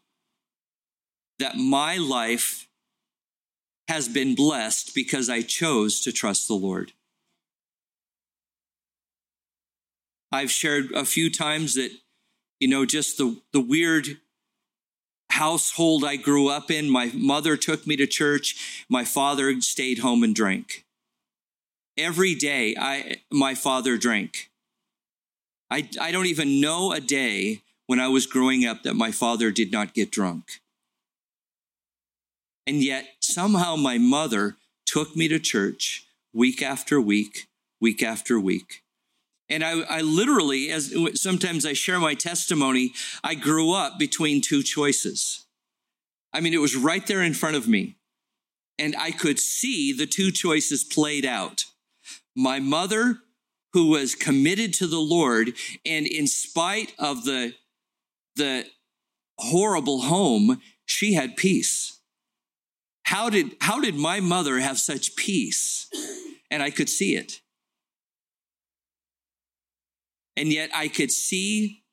that 1.39 1.57
my 1.57 1.97
life 1.97 2.67
has 3.87 4.07
been 4.07 4.35
blessed 4.35 4.95
because 4.95 5.29
I 5.29 5.41
chose 5.41 5.99
to 6.01 6.11
trust 6.11 6.47
the 6.47 6.55
Lord. 6.55 6.93
I've 10.31 10.51
shared 10.51 10.91
a 10.93 11.05
few 11.05 11.29
times 11.29 11.75
that, 11.75 11.91
you 12.59 12.67
know, 12.67 12.85
just 12.85 13.17
the, 13.17 13.39
the 13.51 13.59
weird 13.59 14.17
household 15.29 16.03
I 16.03 16.15
grew 16.15 16.47
up 16.49 16.71
in. 16.71 16.89
My 16.89 17.11
mother 17.13 17.55
took 17.55 17.85
me 17.85 17.95
to 17.97 18.07
church, 18.07 18.85
my 18.89 19.05
father 19.05 19.59
stayed 19.61 19.99
home 19.99 20.23
and 20.23 20.33
drank. 20.33 20.85
Every 21.97 22.33
day, 22.33 22.75
I, 22.79 23.17
my 23.31 23.53
father 23.53 23.97
drank. 23.97 24.49
I, 25.69 25.89
I 26.01 26.11
don't 26.11 26.25
even 26.25 26.59
know 26.59 26.91
a 26.91 26.99
day 26.99 27.61
when 27.93 27.99
I 27.99 28.07
was 28.07 28.25
growing 28.25 28.65
up 28.65 28.81
that 28.81 28.95
my 28.95 29.11
father 29.11 29.51
did 29.51 29.71
not 29.71 29.93
get 29.93 30.09
drunk. 30.09 30.61
And 32.65 32.83
yet, 32.83 33.05
somehow, 33.19 33.75
my 33.75 33.99
mother 33.99 34.55
took 34.87 35.15
me 35.15 35.27
to 35.27 35.37
church 35.37 36.07
week 36.33 36.63
after 36.63 36.99
week, 36.99 37.49
week 37.79 38.01
after 38.01 38.39
week. 38.39 38.81
And 39.47 39.63
I, 39.63 39.81
I 39.81 40.01
literally, 40.01 40.71
as 40.71 40.91
sometimes 41.21 41.67
I 41.67 41.73
share 41.73 41.99
my 41.99 42.15
testimony, 42.15 42.93
I 43.23 43.35
grew 43.35 43.73
up 43.73 43.99
between 43.99 44.41
two 44.41 44.63
choices. 44.63 45.45
I 46.33 46.39
mean, 46.39 46.55
it 46.55 46.61
was 46.61 46.75
right 46.75 47.05
there 47.05 47.21
in 47.21 47.35
front 47.35 47.57
of 47.57 47.67
me. 47.67 47.97
And 48.79 48.95
I 48.95 49.11
could 49.11 49.37
see 49.37 49.93
the 49.93 50.07
two 50.07 50.31
choices 50.31 50.83
played 50.83 51.27
out. 51.27 51.65
My 52.35 52.59
mother, 52.59 53.19
who 53.73 53.89
was 53.89 54.15
committed 54.15 54.73
to 54.73 54.87
the 54.87 54.99
Lord, 54.99 55.53
and 55.85 56.07
in 56.07 56.25
spite 56.25 56.93
of 56.97 57.25
the 57.25 57.53
the 58.35 58.65
horrible 59.37 60.01
home, 60.01 60.59
she 60.85 61.13
had 61.13 61.37
peace. 61.37 61.99
How 63.03 63.29
did, 63.29 63.55
how 63.61 63.81
did 63.81 63.95
my 63.95 64.19
mother 64.19 64.59
have 64.59 64.79
such 64.79 65.15
peace? 65.15 65.87
And 66.49 66.63
I 66.63 66.69
could 66.69 66.89
see 66.89 67.15
it. 67.15 67.41
And 70.35 70.49
yet 70.49 70.69
I 70.73 70.87
could 70.87 71.11
see 71.11 71.83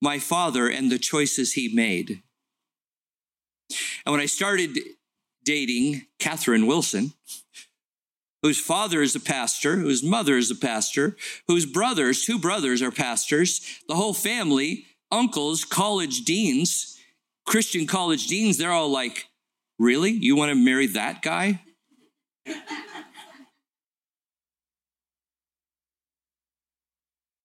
my 0.00 0.18
father 0.18 0.68
and 0.68 0.90
the 0.90 0.98
choices 0.98 1.54
he 1.54 1.74
made. 1.74 2.22
And 4.04 4.12
when 4.12 4.20
I 4.20 4.26
started 4.26 4.78
dating 5.44 6.06
Catherine 6.18 6.66
Wilson, 6.66 7.12
whose 8.42 8.60
father 8.60 9.02
is 9.02 9.16
a 9.16 9.20
pastor, 9.20 9.76
whose 9.76 10.04
mother 10.04 10.36
is 10.36 10.50
a 10.50 10.54
pastor, 10.54 11.16
whose 11.48 11.66
brothers, 11.66 12.24
two 12.24 12.38
brothers 12.38 12.82
are 12.82 12.92
pastors, 12.92 13.80
the 13.88 13.94
whole 13.94 14.14
family, 14.14 14.86
uncles, 15.10 15.64
college 15.64 16.24
deans, 16.24 16.98
Christian 17.46 17.86
college 17.86 18.26
deans, 18.26 18.58
they're 18.58 18.72
all 18.72 18.90
like, 18.90 19.28
Really? 19.78 20.10
You 20.10 20.36
want 20.36 20.50
to 20.50 20.54
marry 20.54 20.86
that 20.88 21.20
guy? 21.22 21.60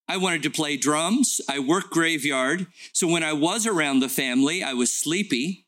I 0.07 0.17
wanted 0.17 0.43
to 0.43 0.49
play 0.49 0.75
drums. 0.77 1.39
I 1.49 1.59
worked 1.59 1.91
graveyard. 1.91 2.67
So 2.91 3.07
when 3.07 3.23
I 3.23 3.33
was 3.33 3.65
around 3.65 3.99
the 3.99 4.09
family, 4.09 4.61
I 4.61 4.73
was 4.73 4.91
sleepy. 4.91 5.65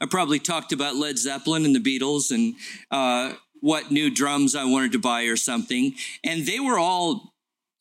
I 0.00 0.06
probably 0.06 0.38
talked 0.38 0.72
about 0.72 0.96
Led 0.96 1.18
Zeppelin 1.18 1.64
and 1.64 1.74
the 1.74 1.80
Beatles 1.80 2.30
and 2.30 2.54
uh, 2.90 3.34
what 3.60 3.90
new 3.90 4.10
drums 4.10 4.54
I 4.54 4.64
wanted 4.64 4.92
to 4.92 4.98
buy 4.98 5.22
or 5.22 5.36
something. 5.36 5.94
And 6.24 6.46
they 6.46 6.60
were 6.60 6.78
all, 6.78 7.29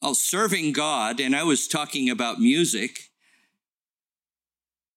all 0.02 0.16
serving 0.16 0.74
God, 0.74 1.20
and 1.20 1.36
I 1.36 1.44
was 1.44 1.68
talking 1.68 2.10
about 2.10 2.40
music. 2.40 3.10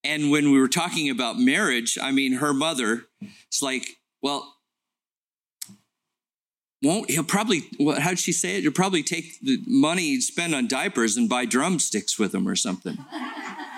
And 0.04 0.30
when 0.30 0.50
we 0.50 0.58
were 0.58 0.68
talking 0.68 1.10
about 1.10 1.38
marriage, 1.38 1.98
I 2.00 2.10
mean, 2.10 2.34
her 2.34 2.52
mother, 2.52 3.06
it's 3.46 3.62
like, 3.62 3.98
well, 4.20 4.56
won't 6.82 7.10
he'll 7.10 7.22
probably 7.22 7.62
how'd 7.98 8.18
she 8.18 8.32
say 8.32 8.56
it? 8.56 8.64
You'll 8.64 8.72
probably 8.72 9.04
take 9.04 9.40
the 9.40 9.62
money 9.68 10.02
you 10.02 10.20
spend 10.20 10.54
on 10.54 10.66
diapers 10.66 11.16
and 11.16 11.28
buy 11.28 11.44
drumsticks 11.44 12.18
with 12.18 12.32
them 12.32 12.48
or 12.48 12.56
something. 12.56 12.98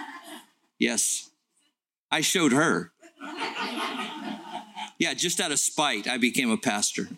yes. 0.78 1.30
I 2.10 2.20
showed 2.20 2.52
her. 2.52 2.92
Yeah, 4.96 5.12
just 5.12 5.40
out 5.40 5.50
of 5.50 5.58
spite, 5.58 6.06
I 6.06 6.18
became 6.18 6.50
a 6.50 6.56
pastor. 6.56 7.08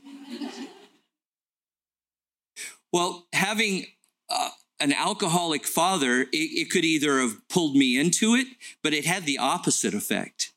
Well, 2.90 3.26
having 3.34 3.84
uh, 4.28 4.50
an 4.80 4.92
alcoholic 4.92 5.66
father, 5.66 6.22
it, 6.22 6.28
it 6.32 6.70
could 6.70 6.84
either 6.84 7.20
have 7.20 7.48
pulled 7.48 7.76
me 7.76 7.98
into 7.98 8.34
it, 8.34 8.46
but 8.82 8.92
it 8.92 9.06
had 9.06 9.24
the 9.24 9.38
opposite 9.38 9.94
effect. 9.94 10.52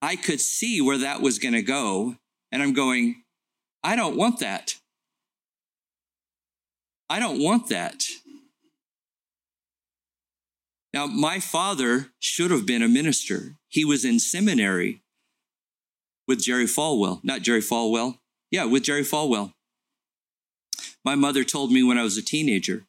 I 0.00 0.16
could 0.16 0.40
see 0.40 0.80
where 0.80 0.98
that 0.98 1.20
was 1.20 1.38
going 1.38 1.54
to 1.54 1.62
go, 1.62 2.16
and 2.50 2.62
I'm 2.62 2.72
going, 2.72 3.22
I 3.84 3.96
don't 3.96 4.16
want 4.16 4.40
that. 4.40 4.76
I 7.08 7.20
don't 7.20 7.40
want 7.40 7.68
that. 7.68 8.06
Now, 10.92 11.06
my 11.06 11.40
father 11.40 12.08
should 12.18 12.50
have 12.50 12.66
been 12.66 12.82
a 12.82 12.88
minister. 12.88 13.56
He 13.68 13.84
was 13.84 14.04
in 14.04 14.18
seminary 14.18 15.02
with 16.28 16.42
Jerry 16.42 16.66
Falwell, 16.66 17.20
not 17.22 17.42
Jerry 17.42 17.60
Falwell. 17.60 18.18
Yeah, 18.50 18.64
with 18.64 18.82
Jerry 18.82 19.02
Falwell. 19.02 19.54
My 21.04 21.14
mother 21.14 21.44
told 21.44 21.72
me 21.72 21.82
when 21.82 21.98
I 21.98 22.02
was 22.02 22.16
a 22.16 22.22
teenager. 22.22 22.84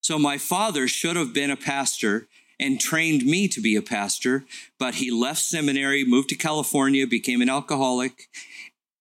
So 0.00 0.18
my 0.18 0.38
father 0.38 0.88
should 0.88 1.16
have 1.16 1.32
been 1.32 1.50
a 1.50 1.56
pastor 1.56 2.28
and 2.60 2.80
trained 2.80 3.24
me 3.24 3.46
to 3.48 3.60
be 3.60 3.76
a 3.76 3.82
pastor, 3.82 4.44
but 4.78 4.96
he 4.96 5.10
left 5.10 5.40
seminary, 5.40 6.04
moved 6.04 6.28
to 6.30 6.34
California, 6.34 7.06
became 7.06 7.40
an 7.40 7.48
alcoholic. 7.48 8.28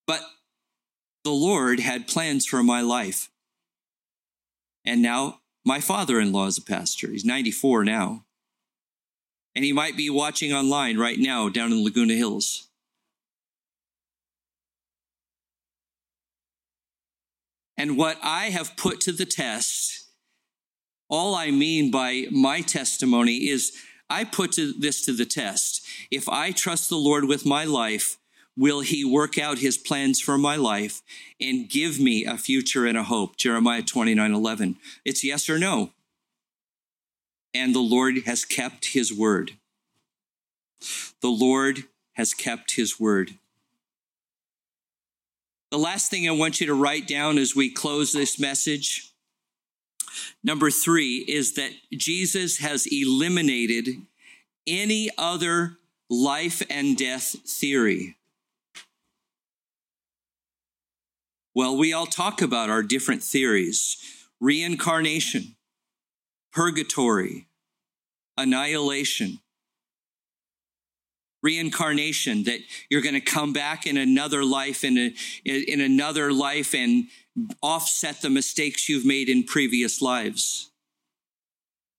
But 0.05 0.21
the 1.23 1.31
Lord 1.31 1.79
had 1.79 2.07
plans 2.07 2.45
for 2.45 2.61
my 2.61 2.81
life. 2.81 3.29
And 4.85 5.01
now 5.01 5.39
my 5.65 5.79
father 5.79 6.19
in 6.19 6.31
law 6.31 6.45
is 6.45 6.57
a 6.57 6.61
pastor. 6.61 7.09
He's 7.09 7.25
94 7.25 7.83
now. 7.83 8.23
And 9.55 9.65
he 9.65 9.73
might 9.73 9.97
be 9.97 10.09
watching 10.09 10.53
online 10.53 10.97
right 10.97 11.17
now 11.17 11.49
down 11.49 11.71
in 11.71 11.83
Laguna 11.83 12.13
Hills. 12.13 12.66
And 17.77 17.97
what 17.97 18.17
I 18.23 18.45
have 18.45 18.75
put 18.75 18.99
to 19.01 19.11
the 19.11 19.25
test, 19.25 20.07
all 21.09 21.35
I 21.35 21.51
mean 21.51 21.91
by 21.91 22.25
my 22.31 22.61
testimony 22.61 23.47
is 23.47 23.71
I 24.09 24.23
put 24.23 24.53
to 24.53 24.73
this 24.73 25.05
to 25.05 25.13
the 25.13 25.25
test. 25.25 25.85
If 26.09 26.27
I 26.27 26.51
trust 26.51 26.89
the 26.89 26.97
Lord 26.97 27.25
with 27.25 27.45
my 27.45 27.65
life, 27.65 28.17
will 28.55 28.81
he 28.81 29.05
work 29.05 29.37
out 29.37 29.59
his 29.59 29.77
plans 29.77 30.19
for 30.19 30.37
my 30.37 30.55
life 30.55 31.01
and 31.39 31.69
give 31.69 31.99
me 31.99 32.25
a 32.25 32.37
future 32.37 32.85
and 32.85 32.97
a 32.97 33.03
hope? 33.03 33.37
Jeremiah 33.37 33.83
29 33.83 34.33
11. 34.33 34.77
It's 35.05 35.23
yes 35.23 35.49
or 35.49 35.59
no. 35.59 35.91
And 37.53 37.75
the 37.75 37.79
Lord 37.79 38.15
has 38.25 38.43
kept 38.45 38.87
his 38.93 39.13
word. 39.13 39.53
The 41.21 41.29
Lord 41.29 41.83
has 42.13 42.33
kept 42.33 42.75
his 42.75 42.99
word. 42.99 43.35
The 45.69 45.77
last 45.77 46.09
thing 46.09 46.27
I 46.27 46.31
want 46.31 46.61
you 46.61 46.67
to 46.67 46.73
write 46.73 47.07
down 47.07 47.37
as 47.37 47.55
we 47.55 47.69
close 47.69 48.13
this 48.13 48.39
message, 48.39 49.11
number 50.41 50.71
three, 50.71 51.25
is 51.27 51.55
that 51.55 51.71
Jesus 51.91 52.59
has 52.59 52.87
eliminated 52.89 53.89
any 54.65 55.09
other 55.17 55.77
life 56.09 56.61
and 56.69 56.97
death 56.97 57.35
theory. 57.45 58.15
Well, 61.53 61.75
we 61.75 61.91
all 61.91 62.05
talk 62.05 62.41
about 62.41 62.69
our 62.69 62.83
different 62.83 63.23
theories 63.23 63.97
reincarnation, 64.39 65.55
purgatory, 66.53 67.47
annihilation, 68.37 69.39
reincarnation, 71.47 72.43
that 72.43 72.59
you're 72.89 73.01
going 73.01 73.21
to 73.21 73.31
come 73.37 73.53
back 73.53 73.87
in 73.87 73.95
another 73.95 74.43
life, 74.43 74.83
in, 74.83 74.97
a, 74.97 75.13
in 75.45 75.79
another 75.79 76.33
life, 76.33 76.75
and 76.75 77.07
offset 77.61 78.21
the 78.21 78.29
mistakes 78.29 78.89
you've 78.89 79.05
made 79.05 79.29
in 79.29 79.43
previous 79.43 80.01
lives. 80.01 80.71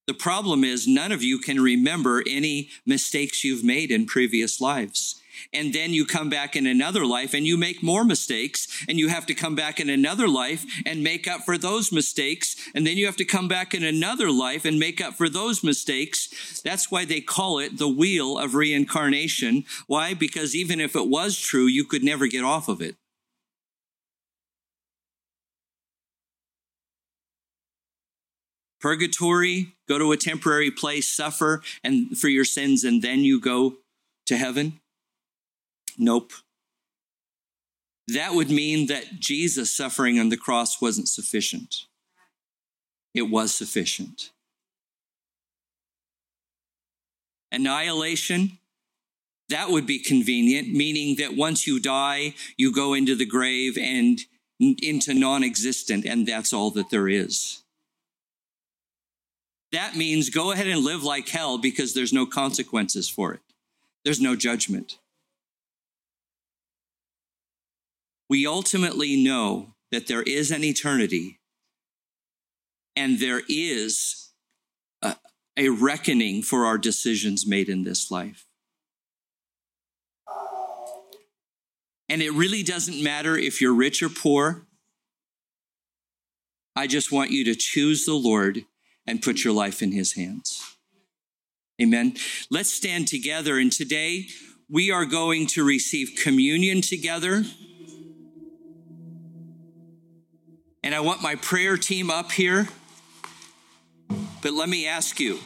The 0.07 0.15
problem 0.15 0.65
is, 0.65 0.87
none 0.87 1.13
of 1.13 1.23
you 1.23 1.39
can 1.39 1.61
remember 1.61 2.23
any 2.27 2.69
mistakes 2.85 3.45
you've 3.45 3.65
made 3.65 3.91
in 3.91 4.07
previous 4.07 4.61
lives 4.61 5.21
and 5.53 5.73
then 5.73 5.93
you 5.93 6.05
come 6.05 6.29
back 6.29 6.57
in 6.57 6.67
another 6.67 7.05
life 7.05 7.35
and 7.35 7.47
you 7.47 7.57
make 7.57 7.83
more 7.83 8.05
mistakes 8.05 8.85
and 8.89 8.99
you 8.99 9.09
have 9.09 9.27
to 9.27 9.35
come 9.35 9.55
back 9.55 9.81
in 9.81 9.89
another 9.89 10.29
life 10.29 10.65
and 10.87 11.03
make 11.03 11.27
up 11.27 11.43
for 11.43 11.59
those 11.59 11.93
mistakes. 11.93 12.57
And 12.75 12.87
then 12.87 12.97
you 12.97 13.07
have 13.07 13.17
to 13.17 13.25
come 13.25 13.49
back 13.49 13.75
in 13.75 13.85
another 13.85 14.31
life 14.31 14.65
and 14.65 14.79
make 14.79 15.01
up 15.01 15.15
for 15.15 15.29
those 15.29 15.65
mistakes. 15.65 16.61
That's 16.65 16.91
why 16.91 17.05
they 17.05 17.21
call 17.21 17.59
it 17.59 17.79
the 17.79 17.89
wheel 17.89 18.39
of 18.39 18.55
reincarnation. 18.55 19.65
Why? 19.87 20.15
Because 20.15 20.55
even 20.55 20.81
if 20.81 20.97
it 20.97 21.09
was 21.09 21.39
true 21.39 21.67
you 21.67 21.85
could 21.85 22.05
never 22.05 22.27
get 22.27 22.45
off 22.45 22.69
of 22.69 22.81
it. 22.81 22.97
Purgatory 28.81 29.75
go 29.89 29.99
to 29.99 30.13
a 30.13 30.17
temporary 30.17 30.71
place 30.71 31.09
suffer 31.09 31.63
and 31.83 32.17
for 32.17 32.29
your 32.29 32.45
sins 32.45 32.85
and 32.85 33.03
then 33.03 33.21
you 33.21 33.41
go 33.41 33.77
to 34.27 34.37
heaven 34.37 34.81
Nope. 35.99 36.33
That 38.07 38.35
would 38.35 38.51
mean 38.51 38.87
that 38.87 39.19
Jesus 39.19 39.77
suffering 39.77 40.19
on 40.19 40.31
the 40.31 40.37
cross 40.37 40.81
wasn't 40.81 41.09
sufficient. 41.09 41.85
It 43.15 43.23
was 43.23 43.55
sufficient. 43.55 44.31
Annihilation, 47.51 48.59
that 49.49 49.71
would 49.71 49.87
be 49.87 49.99
convenient, 49.99 50.73
meaning 50.73 51.17
that 51.17 51.37
once 51.37 51.67
you 51.67 51.81
die, 51.81 52.35
you 52.57 52.73
go 52.73 52.95
into 52.95 53.15
the 53.15 53.27
grave 53.27 53.77
and 53.77 54.21
into 54.59 55.15
non 55.15 55.43
existent, 55.43 56.05
and 56.05 56.27
that's 56.27 56.53
all 56.53 56.71
that 56.73 56.91
there 56.91 57.09
is. 57.09 57.63
That 59.73 59.97
means 59.97 60.31
go 60.31 60.51
ahead 60.51 60.67
and 60.67 60.85
live 60.85 61.03
like 61.03 61.29
hell 61.29 61.59
because 61.59 61.93
there's 61.93 62.13
no 62.13 62.25
consequences 62.25 63.09
for 63.09 63.35
it, 63.35 63.41
there's 64.05 64.21
no 64.21 64.37
judgment. 64.37 64.99
We 68.29 68.47
ultimately 68.47 69.23
know 69.23 69.75
that 69.91 70.07
there 70.07 70.23
is 70.23 70.51
an 70.51 70.65
eternity 70.65 71.41
and 72.95 73.19
there 73.19 73.43
is 73.49 74.33
a, 75.03 75.17
a, 75.57 75.69
reckoning 75.69 76.43
for 76.43 76.67
our 76.67 76.77
decisions 76.77 77.47
made 77.47 77.69
in 77.69 77.85
this 77.85 78.11
life. 78.11 78.45
And 82.09 82.23
it 82.23 82.33
really 82.33 82.63
doesn't 82.63 83.03
matter 83.03 83.37
if 83.37 83.61
you're 83.61 83.75
rich 83.75 84.03
or 84.03 84.09
poor. 84.09 84.67
I 86.75 86.87
just 86.87 87.13
want 87.13 87.31
you 87.31 87.45
to 87.45 87.55
choose 87.55 88.05
the 88.05 88.15
Lord 88.15 88.65
and 89.07 89.23
put 89.23 89.45
your 89.45 89.53
life 89.53 89.83
in 89.83 89.93
his 89.93 90.15
hands. 90.15 90.77
Amen. 91.81 92.15
Let's 92.51 92.73
stand 92.73 93.09
together. 93.09 93.59
And 93.59 93.71
today 93.71 94.27
we 94.69 94.91
are 94.91 95.05
going 95.05 95.47
to 95.49 95.65
receive 95.65 96.19
communion 96.21 96.81
together. 96.81 97.45
I 100.99 101.01
want 101.01 101.23
my 101.23 101.37
prayer 101.37 101.77
team 101.77 102.11
up 102.11 102.33
here. 102.33 102.67
But 104.43 104.53
let 104.53 104.69
me 104.69 104.89
ask 104.89 105.21
you 105.21 105.39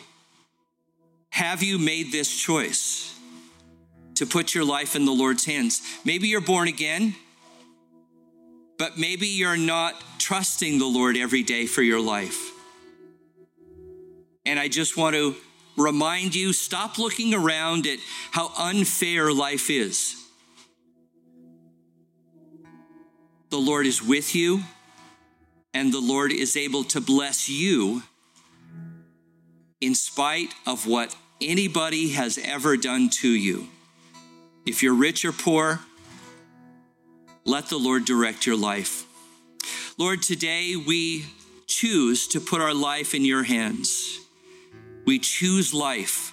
have 1.29 1.63
you 1.63 1.79
made 1.79 2.11
this 2.11 2.35
choice 2.35 3.15
to 4.15 4.25
put 4.25 4.55
your 4.55 4.65
life 4.65 4.97
in 4.97 5.05
the 5.05 5.13
Lord's 5.13 5.45
hands? 5.45 5.83
Maybe 6.07 6.29
you're 6.29 6.41
born 6.41 6.69
again. 6.69 7.15
but 8.83 8.99
maybe 8.99 9.29
you're 9.29 9.57
not 9.57 9.95
trusting 10.19 10.79
the 10.81 10.87
Lord 10.87 11.17
every 11.17 11.45
day 11.45 11.67
for 11.67 11.83
your 11.83 12.01
life. 12.01 12.51
And 14.45 14.59
I 14.59 14.67
just 14.67 14.97
want 14.97 15.15
to 15.15 15.37
remind 15.77 16.35
you 16.35 16.53
stop 16.53 16.99
looking 16.99 17.33
around 17.33 17.87
at 17.87 17.99
how 18.33 18.51
unfair 18.59 19.33
life 19.33 19.71
is. 19.71 20.17
The 23.51 23.59
Lord 23.59 23.87
is 23.87 24.03
with 24.03 24.35
you, 24.35 24.65
and 25.75 25.93
the 25.93 26.01
Lord 26.01 26.33
is 26.33 26.57
able 26.57 26.85
to 26.85 27.01
bless 27.01 27.49
you 27.49 28.03
in 29.81 29.95
spite 29.95 30.55
of 30.67 30.87
what 30.87 31.17
anybody 31.41 32.11
has 32.11 32.39
ever 32.39 32.77
done 32.77 33.09
to 33.09 33.29
you. 33.29 33.69
If 34.65 34.83
you're 34.83 34.95
rich 34.95 35.25
or 35.25 35.33
poor, 35.33 35.81
let 37.45 37.69
the 37.69 37.79
Lord 37.79 38.05
direct 38.05 38.47
your 38.47 38.57
life. 38.57 39.07
Lord, 39.99 40.23
today 40.23 40.77
we 40.77 41.27
choose 41.67 42.29
to 42.29 42.41
put 42.41 42.61
our 42.61 42.75
life 42.75 43.15
in 43.15 43.25
your 43.25 43.43
hands. 43.43 44.21
We 45.05 45.19
choose 45.19 45.75
life, 45.75 46.33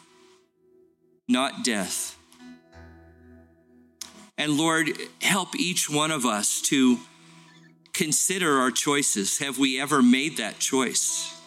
not 1.27 1.63
death. 1.63 2.17
And 4.37 4.57
Lord, 4.57 4.91
help 5.21 5.55
each 5.55 5.89
one 5.89 6.11
of 6.11 6.25
us 6.25 6.61
to 6.63 6.99
consider 7.99 8.59
our 8.59 8.71
choices. 8.71 9.39
Have 9.39 9.57
we 9.57 9.77
ever 9.77 10.01
made 10.01 10.37
that 10.37 10.57
choice? 10.57 11.38